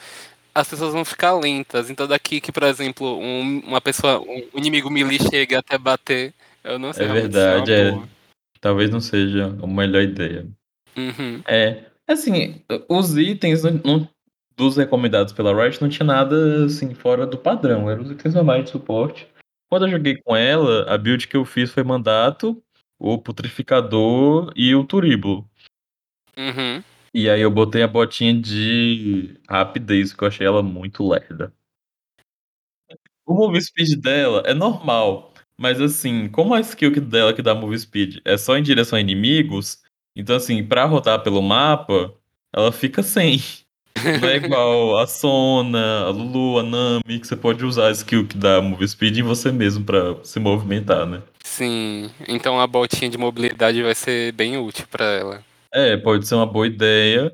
[0.54, 1.90] as pessoas vão ficar lentas.
[1.90, 6.34] Então daqui que, por exemplo, um, uma pessoa, um inimigo melee chega até bater,
[6.64, 7.06] eu não sei.
[7.06, 7.92] É verdade, é.
[8.60, 10.48] Talvez não seja a melhor ideia.
[10.96, 11.42] Uhum.
[11.48, 14.10] É, assim, os itens não, não,
[14.56, 17.90] dos recomendados pela Riot não tinha nada assim fora do padrão.
[17.90, 19.28] Eram os itens normais de suporte.
[19.70, 22.62] Quando eu joguei com ela, a build que eu fiz foi mandato,
[23.00, 25.50] o Putrificador e o Turibo.
[26.38, 26.84] Uhum.
[27.14, 31.54] E aí eu botei a botinha de rapidez, que eu achei ela muito lerda.
[33.26, 35.33] O move speed dela é normal,
[35.64, 39.00] mas assim, como a skill dela que dá move speed é só em direção a
[39.00, 39.78] inimigos,
[40.14, 42.14] então assim, pra rodar pelo mapa,
[42.54, 43.42] ela fica sem.
[44.22, 48.28] Não é igual a Sona, a Lulu, a Nami, que você pode usar a skill
[48.28, 51.22] que dá move speed em você mesmo para se movimentar, né?
[51.46, 55.46] Sim, então a botinha de mobilidade vai ser bem útil para ela.
[55.74, 57.34] É, pode ser uma boa ideia.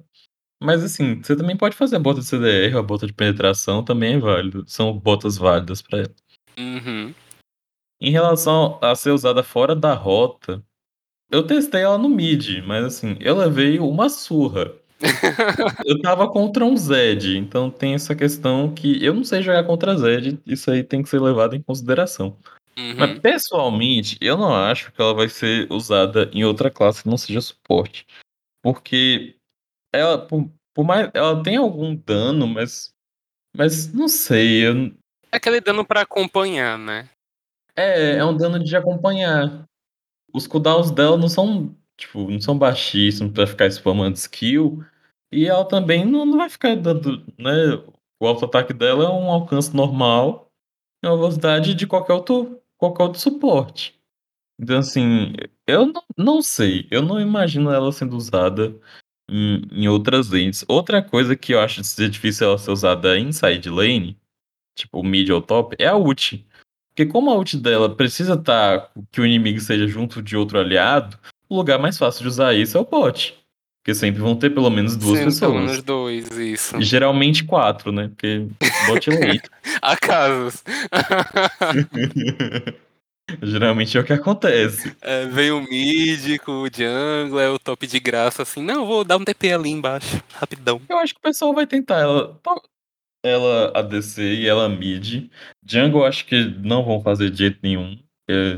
[0.62, 4.16] Mas assim, você também pode fazer a bota de CDR, a bota de penetração também
[4.16, 4.64] é válido.
[4.68, 6.16] São botas válidas para ela.
[6.60, 7.12] Uhum.
[8.02, 10.64] Em relação a ser usada fora da rota,
[11.32, 14.74] eu testei ela no mid, mas assim, eu levei uma surra.
[15.86, 19.98] eu tava contra um Zed, então tem essa questão que eu não sei jogar contra
[19.98, 22.38] Zed, isso aí tem que ser levado em consideração.
[22.78, 22.96] Uhum.
[22.98, 27.18] Mas pessoalmente, eu não acho que ela vai ser usada em outra classe que não
[27.18, 28.06] seja suporte.
[28.62, 29.36] Porque
[29.94, 31.10] ela, por, por mais.
[31.14, 32.94] Ela tem algum dano, mas.
[33.56, 34.68] Mas não sei.
[34.68, 34.94] Eu...
[35.32, 37.10] É aquele dano para acompanhar, né?
[37.80, 39.66] É, é um dano de acompanhar.
[40.34, 41.76] Os cooldowns dela não são.
[41.98, 44.84] Tipo, não são baixíssimos pra ficar spamando skill.
[45.32, 47.24] E ela também não, não vai ficar dando.
[47.38, 47.82] Né?
[48.20, 50.52] O auto-ataque dela é um alcance normal.
[51.04, 53.98] É uma velocidade de qualquer outro, qualquer outro suporte.
[54.60, 55.34] Então, assim,
[55.66, 56.86] eu não, não sei.
[56.92, 58.76] Eu não imagino ela sendo usada
[59.30, 60.66] em, em outras lanes.
[60.68, 64.20] Outra coisa que eu acho difícil ela ser usada em side lane,
[64.76, 66.46] tipo mid ou top, é a ult.
[67.00, 70.60] Porque como a ult dela precisa estar tá, que o inimigo seja junto de outro
[70.60, 73.38] aliado, o lugar mais fácil de usar isso é o bot.
[73.82, 75.52] Porque sempre vão ter pelo menos duas Sim, pessoas.
[75.54, 76.76] Pelo menos dois, isso.
[76.76, 78.10] E geralmente quatro, né?
[78.10, 78.48] Porque
[78.86, 79.50] bot é late.
[79.82, 80.62] Há casos.
[83.44, 84.94] Geralmente é o que acontece.
[85.02, 89.06] É, vem o mid com o jungle, é o top de graça, assim, não, vou
[89.06, 90.82] dar um TP ali embaixo, rapidão.
[90.90, 92.38] Eu acho que o pessoal vai tentar ela.
[93.24, 95.30] Ela ADC e ela mid.
[95.66, 98.00] Jungle acho que não vão fazer de jeito nenhum.
[98.30, 98.58] É...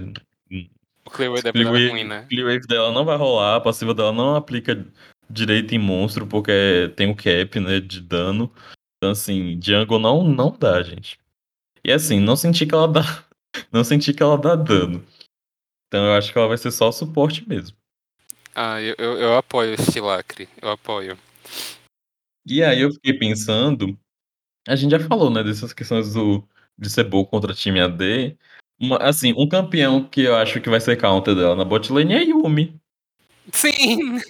[1.05, 2.22] O clear wave dela é ruim, né?
[2.22, 4.86] O clear wave dela não vai rolar, a passiva dela não aplica
[5.30, 8.51] direito em monstro, porque tem o cap, né, de dano.
[8.97, 11.18] Então, assim, jungle não, não dá, gente.
[11.84, 13.01] E assim, não senti que ela dá
[13.72, 15.05] não senti que ela dá dano.
[15.88, 17.76] Então eu acho que ela vai ser só suporte mesmo.
[18.55, 20.47] Ah, eu, eu, eu apoio este lacre.
[20.62, 21.18] Eu apoio.
[22.45, 23.97] E aí eu fiquei pensando.
[24.72, 26.41] A gente já falou, né, dessas questões do,
[26.78, 28.38] de ser bom contra time AD.
[28.80, 32.13] Uma, assim, um campeão que eu acho que vai ser counter dela na bot lane
[32.13, 32.80] é a Yumi.
[33.51, 34.22] Sim!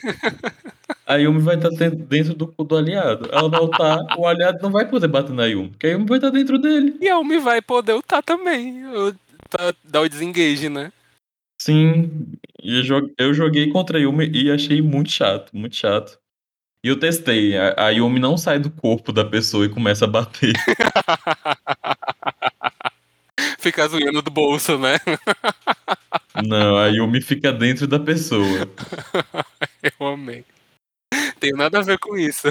[1.05, 3.29] A Yumi vai estar dentro do, do aliado.
[3.31, 6.17] Ela vai ultar, o aliado não vai poder bater na Yumi, porque a Yumi vai
[6.17, 6.97] estar dentro dele.
[6.99, 8.81] E a Yumi vai poder ultar também.
[9.47, 10.91] Pra dar o desengage, né?
[11.61, 12.33] Sim,
[12.63, 16.20] eu joguei contra a Yumi e achei muito chato, muito chato.
[16.83, 20.07] E eu testei, a a Yumi não sai do corpo da pessoa e começa a
[20.07, 20.53] bater.
[23.59, 24.97] Fica zoando do bolso, né?
[26.43, 28.67] Não, a Yumi fica dentro da pessoa.
[29.99, 30.43] Eu amei.
[31.39, 32.47] Tem nada a ver com isso.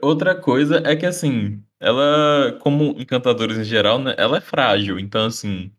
[0.00, 5.00] Outra coisa é que, assim, ela, como encantadores em geral, né, ela é frágil.
[5.00, 5.72] Então, assim,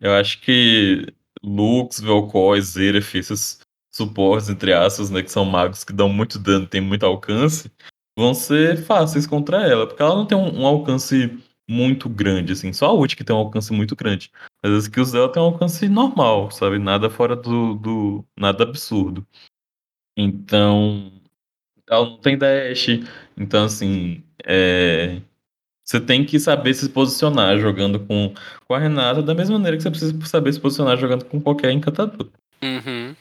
[0.00, 1.06] eu acho que
[1.42, 3.60] Lux, Vel'Koz, Zeref, esses
[3.94, 7.70] suportes, entre aspas, né, que são magos que dão muito dano, tem muito alcance,
[8.18, 11.38] vão ser fáceis contra ela, porque ela não tem um, um alcance
[11.68, 12.72] muito grande, assim.
[12.72, 14.30] Só a ult que tem um alcance muito grande.
[14.62, 16.78] Mas as skills dela tem um alcance normal, sabe?
[16.78, 17.74] Nada fora do.
[17.74, 19.26] do nada absurdo.
[20.16, 21.10] Então.
[21.88, 22.88] Ela não tem dash.
[23.36, 24.22] Então, assim.
[24.44, 25.22] É,
[25.84, 28.34] você tem que saber se posicionar jogando com,
[28.66, 31.70] com a Renata, da mesma maneira que você precisa saber se posicionar jogando com qualquer
[31.72, 32.30] encantador.
[32.62, 33.14] Uhum.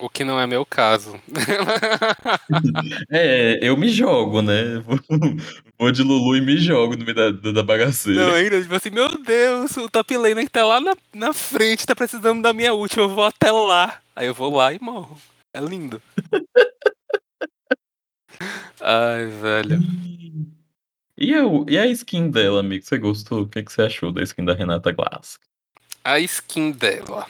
[0.00, 1.20] O que não é meu caso.
[3.10, 4.82] É, eu me jogo, né?
[5.78, 8.26] Vou, de Lulu e me jogo no meio da, da, da bagaceira.
[8.26, 11.86] Não, ainda, tipo assim, meu Deus, o top laner que tá lá na, na frente,
[11.86, 14.00] tá precisando da minha ult, eu vou até lá.
[14.14, 15.16] Aí eu vou lá e morro.
[15.52, 16.00] É lindo.
[18.80, 19.78] Ai, velho.
[21.16, 22.84] E a, e a skin dela, amigo?
[22.84, 23.42] Você gostou?
[23.42, 25.38] O que, que você achou da skin da Renata Glass?
[26.04, 27.26] A skin dela.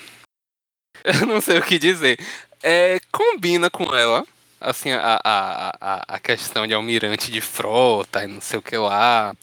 [1.04, 2.18] Eu não sei o que dizer.
[2.62, 4.24] É, combina com ela.
[4.60, 8.76] Assim, a, a, a, a questão de almirante de frota e não sei o que
[8.76, 9.34] lá.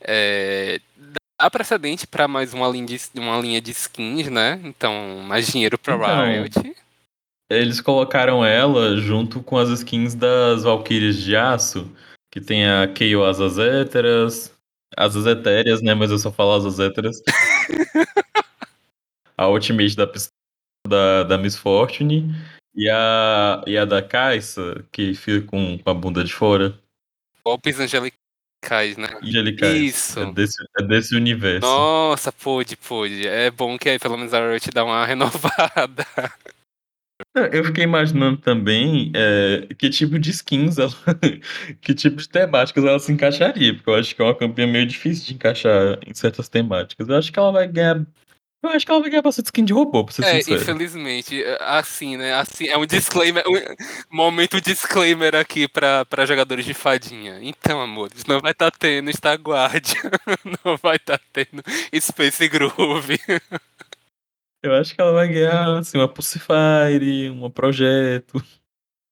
[0.00, 0.80] É,
[1.40, 4.60] dá precedente para mais uma linha, de, uma linha de skins, né?
[4.62, 6.76] Então, mais dinheiro pra Então, Riot.
[7.50, 11.90] Eles colocaram ela junto com as skins das Valkyries de Aço,
[12.30, 14.54] que tem a Kayle Asas Héteras,
[14.96, 15.94] Asas Etéreas, né?
[15.94, 17.20] Mas eu só falo Asas Héteras.
[19.36, 20.06] a Ultimate da,
[20.86, 22.34] da, da Miss Fortune
[22.74, 26.78] e a, e a da Kai'Sa, que fica com, com a bunda de fora.
[27.44, 29.18] Golpes angelicais, né?
[29.22, 29.80] Angelicais.
[29.80, 30.20] Isso.
[30.20, 31.66] É desse, é desse universo.
[31.66, 33.26] Nossa, pôde, pôde.
[33.26, 36.06] É bom que aí pelo menos a Riot dá uma renovada.
[37.34, 40.90] Eu fiquei imaginando também é, que tipo de skins ela.
[41.80, 44.86] que tipo de temáticas ela se encaixaria, porque eu acho que é uma campanha meio
[44.86, 47.08] difícil de encaixar em certas temáticas.
[47.08, 48.04] Eu acho que ela vai ganhar.
[48.62, 50.62] Eu acho que ela vai ganhar bastante skin de robô, pra ser É, sincero.
[50.62, 52.34] infelizmente, assim, né?
[52.34, 57.40] Assim, é um disclaimer, um momento disclaimer aqui pra, pra jogadores de fadinha.
[57.42, 60.10] Então, amores, não vai estar tá tendo Star Guardian,
[60.64, 61.60] não vai estar tá tendo
[62.00, 63.18] Space Groove.
[64.62, 68.40] Eu acho que ela vai ganhar assim, uma Pulsifire, uma Projeto,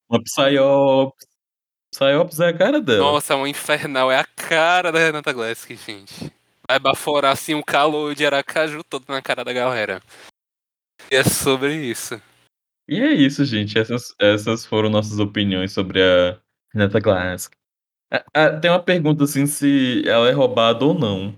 [0.08, 1.26] uma Psyops.
[1.92, 3.00] Psyops é a cara dela.
[3.00, 6.32] Nossa, uma Infernal é a cara da Renata Glask, gente.
[6.70, 10.00] Vai baforar assim um calor de Aracaju todo na cara da galera.
[11.10, 12.22] E é sobre isso.
[12.88, 13.76] E é isso, gente.
[13.76, 16.38] Essas, essas foram nossas opiniões sobre a
[16.72, 17.50] Renata Glass.
[18.12, 21.36] Ah, ah, tem uma pergunta assim se ela é roubada ou não.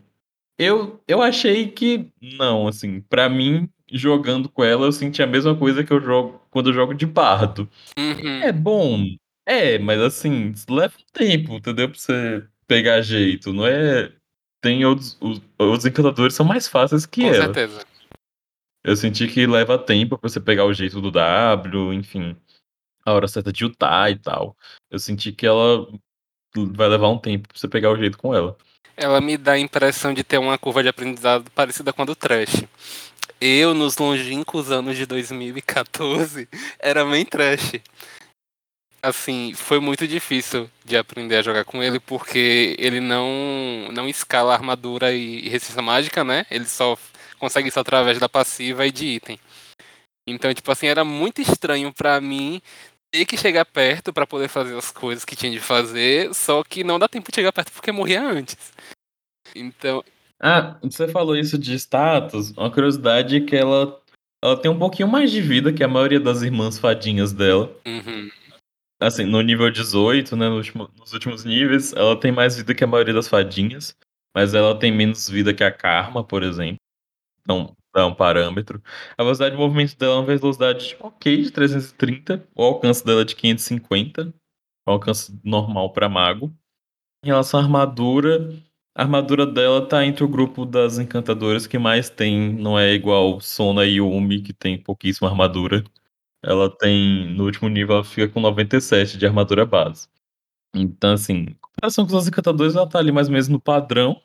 [0.58, 3.00] Eu, eu achei que não, assim.
[3.00, 6.74] Pra mim, jogando com ela, eu senti a mesma coisa que eu jogo quando eu
[6.74, 7.66] jogo de bardo.
[7.98, 8.42] Uhum.
[8.42, 9.02] É bom,
[9.46, 11.88] é, mas assim, leva um tempo, entendeu?
[11.88, 13.50] Pra você pegar jeito.
[13.50, 14.12] Não é.
[14.62, 15.18] Tem outros.
[15.20, 17.44] Os, os encantadores são mais fáceis que Com ela.
[17.44, 17.84] certeza.
[18.84, 22.36] Eu senti que leva tempo pra você pegar o jeito do W, enfim,
[23.04, 24.56] a hora certa de ultar e tal.
[24.90, 25.86] Eu senti que ela
[26.54, 28.56] vai levar um tempo pra você pegar o jeito com ela.
[28.96, 32.14] Ela me dá a impressão de ter uma curva de aprendizado parecida com a do
[32.14, 32.64] Trash.
[33.40, 36.48] Eu, nos longínquos anos de 2014,
[36.78, 37.74] era main Trash.
[39.04, 44.52] Assim, foi muito difícil de aprender a jogar com ele, porque ele não, não escala
[44.52, 46.46] armadura e resistência mágica, né?
[46.48, 46.96] Ele só
[47.38, 49.40] consegue isso através da passiva e de item.
[50.28, 52.62] Então, tipo assim, era muito estranho pra mim
[53.12, 56.84] ter que chegar perto pra poder fazer as coisas que tinha de fazer, só que
[56.84, 58.72] não dá tempo de chegar perto porque morria antes.
[59.54, 60.04] Então,
[60.40, 62.52] Ah, você falou isso de status.
[62.52, 64.00] Uma curiosidade é que ela,
[64.42, 67.76] ela tem um pouquinho mais de vida que a maioria das irmãs fadinhas dela.
[67.86, 68.30] uhum,
[69.02, 72.84] Assim, no nível 18, né, no último- nos últimos níveis, ela tem mais vida que
[72.84, 73.96] a maioria das fadinhas,
[74.34, 76.76] mas ela tem menos vida que a Karma, por exemplo.
[77.40, 78.82] Então, dá um parâmetro.
[79.18, 83.24] A velocidade de movimento dela é uma velocidade ok de 330, o alcance dela é
[83.24, 84.32] de 550,
[84.86, 86.54] alcance normal para mago.
[87.24, 88.52] Em relação à armadura,
[88.96, 93.40] a armadura dela tá entre o grupo das encantadoras que mais tem, não é igual
[93.40, 95.84] Sona e Yumi, que tem pouquíssima armadura.
[96.44, 100.08] Ela tem, no último nível, ela fica com 97 de armadura base.
[100.74, 104.20] Então, assim, em comparação com os encantadores, ela tá ali mais ou menos no padrão.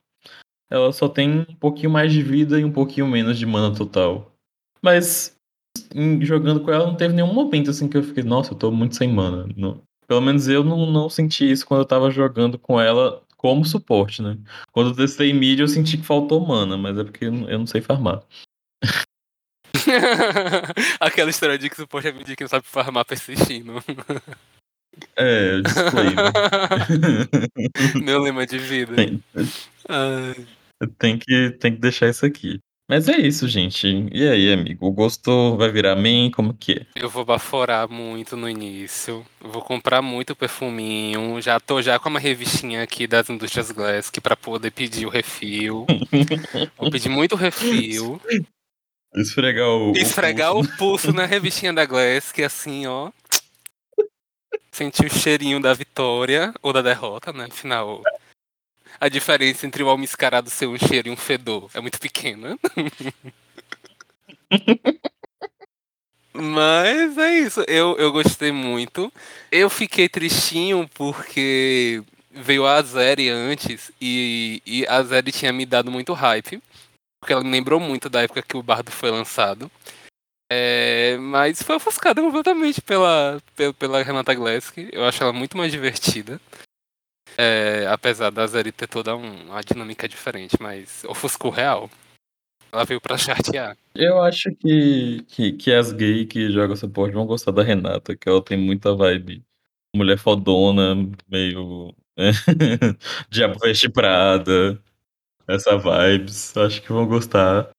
[0.70, 4.34] ela só tem um pouquinho mais de vida e um pouquinho menos de mana total.
[4.82, 5.38] Mas
[5.96, 8.72] em- jogando com ela não teve nenhum momento assim que eu fiquei, nossa, eu tô
[8.72, 9.48] muito sem mana.
[9.58, 13.66] Não- Pelo menos eu não, não senti isso quando eu tava jogando com ela como
[13.66, 14.38] suporte, né?
[14.72, 17.60] Quando eu testei mid eu senti que faltou mana, mas é porque eu não eu
[17.60, 18.24] não sei farmar.
[21.00, 23.84] Aquela história de que suporte é que não sabe farmar persistindo.
[25.16, 26.32] É, disclaimer.
[28.04, 28.96] Meu lema de vida.
[28.96, 29.24] tem,
[30.98, 32.60] tem que, tem que deixar isso aqui.
[32.90, 34.08] Mas é isso, gente.
[34.14, 34.90] E aí, amigo?
[34.92, 35.58] Gostou?
[35.58, 36.32] Vai virar main?
[36.32, 36.86] Como que é?
[36.96, 39.26] Eu vou baforar muito no início.
[39.42, 41.42] Vou comprar muito perfuminho.
[41.42, 45.86] Já tô já com uma revistinha aqui das indústrias Glask pra poder pedir o refil.
[46.80, 48.22] Vou pedir muito refil.
[49.16, 49.92] Esfregar o.
[49.92, 50.70] o Esfregar pulso.
[50.70, 53.12] o pulso na revistinha da Glask, assim, ó.
[54.72, 57.48] Sentir o cheirinho da vitória ou da derrota, né?
[57.50, 58.04] Afinal,
[59.00, 62.58] a diferença entre o almiscarado ser um cheiro e um fedor é muito pequena.
[66.34, 69.12] Mas é isso, eu, eu gostei muito.
[69.52, 75.90] Eu fiquei tristinho porque veio a Azeri antes e, e a Azeri tinha me dado
[75.90, 76.62] muito hype.
[77.20, 79.72] Porque ela me lembrou muito da época que o Bardo foi lançado.
[80.52, 84.78] É, mas foi ofuscada completamente pela, pela, pela Renata Glask.
[84.92, 86.40] Eu acho ela muito mais divertida.
[87.38, 91.90] É, apesar da Azeri ter toda um- uma dinâmica diferente, mas ofuscou real.
[92.72, 93.78] Ela veio pra chartear.
[93.94, 98.28] Eu acho que, que, que as gays que jogam suporte vão gostar da Renata, que
[98.30, 99.44] ela tem muita vibe.
[99.96, 100.96] Mulher fodona,
[101.30, 101.94] meio.
[103.30, 104.82] Diabo veste Prada.
[105.48, 106.56] Essa vibes.
[106.58, 107.70] Acho que vão gostar.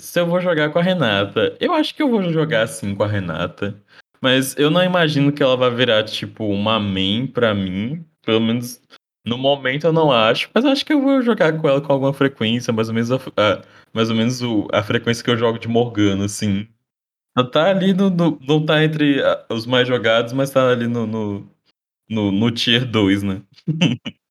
[0.00, 3.02] Se eu vou jogar com a Renata, eu acho que eu vou jogar assim com
[3.02, 3.82] a Renata.
[4.20, 8.04] Mas eu não imagino que ela vai virar, tipo, uma main pra mim.
[8.24, 8.80] Pelo menos
[9.26, 10.50] no momento eu não acho.
[10.54, 13.16] Mas acho que eu vou jogar com ela com alguma frequência, mais ou menos a,
[13.16, 13.62] a-
[13.94, 16.68] mais ou menos o- a frequência que eu jogo de Morgana, assim.
[17.36, 19.18] Ela tá ali no, no- Não tá entre
[19.50, 21.48] os mais jogados, mas tá ali no, no,
[22.10, 23.42] no, no tier 2, né?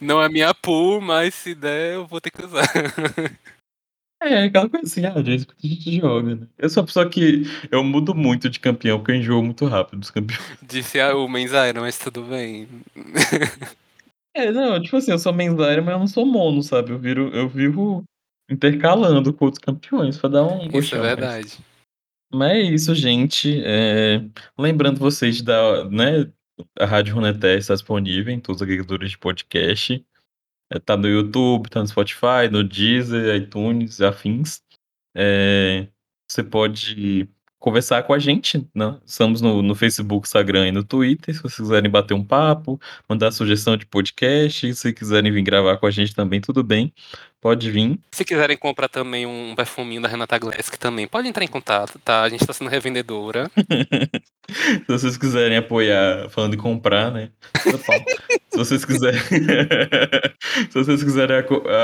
[0.00, 2.66] Não é minha pool, mas se der, eu vou ter que usar.
[4.22, 6.46] É, aquela coisa assim, ah, que a gente joga, né?
[6.56, 10.00] Eu sou uma pessoa que eu mudo muito de campeão, porque eu enjoo muito rápido
[10.00, 10.42] dos campeões.
[10.62, 12.66] Disse a o Menzaira, mas tudo bem.
[14.34, 16.90] É, não, tipo assim, eu sou mensário, mas eu não sou mono, sabe?
[16.90, 18.02] Eu, viro, eu vivo
[18.50, 21.14] intercalando com outros campeões pra dar um Isso é a mais.
[21.16, 21.58] verdade.
[22.32, 23.62] Mas é isso, gente.
[23.64, 24.24] É,
[24.58, 26.28] Lembrando vocês da, né,
[26.78, 30.04] a Rádio Runeterra está disponível em todos os agregadores de podcast.
[30.70, 34.62] É, tá no YouTube, tá no Spotify, no Deezer, iTunes, afins.
[35.14, 35.86] É,
[36.28, 37.28] você pode
[37.58, 39.00] conversar com a gente, né?
[39.06, 41.34] Estamos no, no Facebook, Instagram e no Twitter.
[41.34, 42.78] Se vocês quiserem bater um papo,
[43.08, 46.92] mandar sugestão de podcast, se quiserem vir gravar com a gente também, tudo bem.
[47.44, 48.00] Pode vir.
[48.10, 52.22] Se quiserem comprar também um perfuminho da Renata Glask também, pode entrar em contato, tá?
[52.22, 53.50] A gente tá sendo revendedora.
[54.48, 57.28] Se vocês quiserem apoiar, falando em comprar, né?
[58.50, 59.20] Se vocês quiserem.
[60.70, 61.36] Se vocês quiserem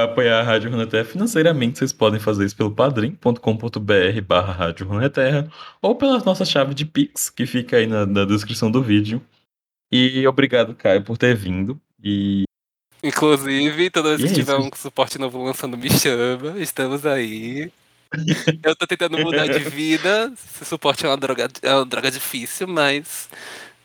[0.03, 5.47] apoiar a Rádio Runeterra financeiramente, vocês podem fazer isso pelo padrim.com.br barra Rádio Runeterra
[5.83, 9.21] ou pela nossa chave de Pix, que fica aí na, na descrição do vídeo.
[9.93, 11.79] E obrigado, Caio, por ter vindo.
[12.03, 12.45] E
[13.03, 16.59] Inclusive, toda vez que é tiver um suporte novo lançando, me chama.
[16.61, 17.73] Estamos aí.
[18.63, 20.33] Eu tô tentando mudar de vida.
[20.35, 23.29] Esse suporte é uma droga, é uma droga difícil, mas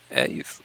[0.10, 0.62] é isso.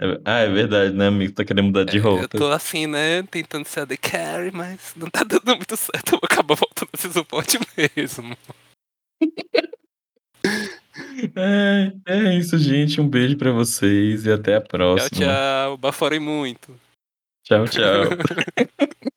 [0.00, 1.32] é- ah, é verdade, né, amigo?
[1.32, 2.36] Tá querendo mudar de Eu rota.
[2.36, 3.22] tô assim, né?
[3.30, 6.14] Tentando ser a The Carry, mas não tá dando muito certo.
[6.14, 7.58] Eu vou acabar voltando esse suporte
[7.96, 8.36] mesmo.
[11.36, 13.00] É, é isso, gente.
[13.00, 15.08] Um beijo pra vocês e até a Tchau, próxima.
[15.26, 15.76] tchau.
[15.76, 16.78] Baforei muito.
[17.44, 18.04] Tchau, tchau.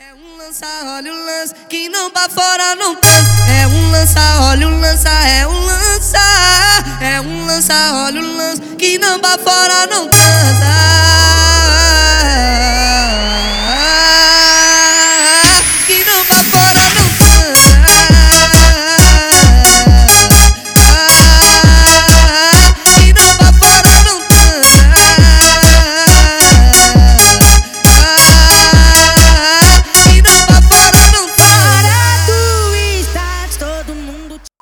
[0.00, 3.28] É um lança, olha o lança, que não pra fora não transa.
[3.50, 6.18] É um lança, olha o lança, é um lança.
[7.02, 7.74] É um lança,
[8.04, 10.88] olha o lança, que não pra fora não transa.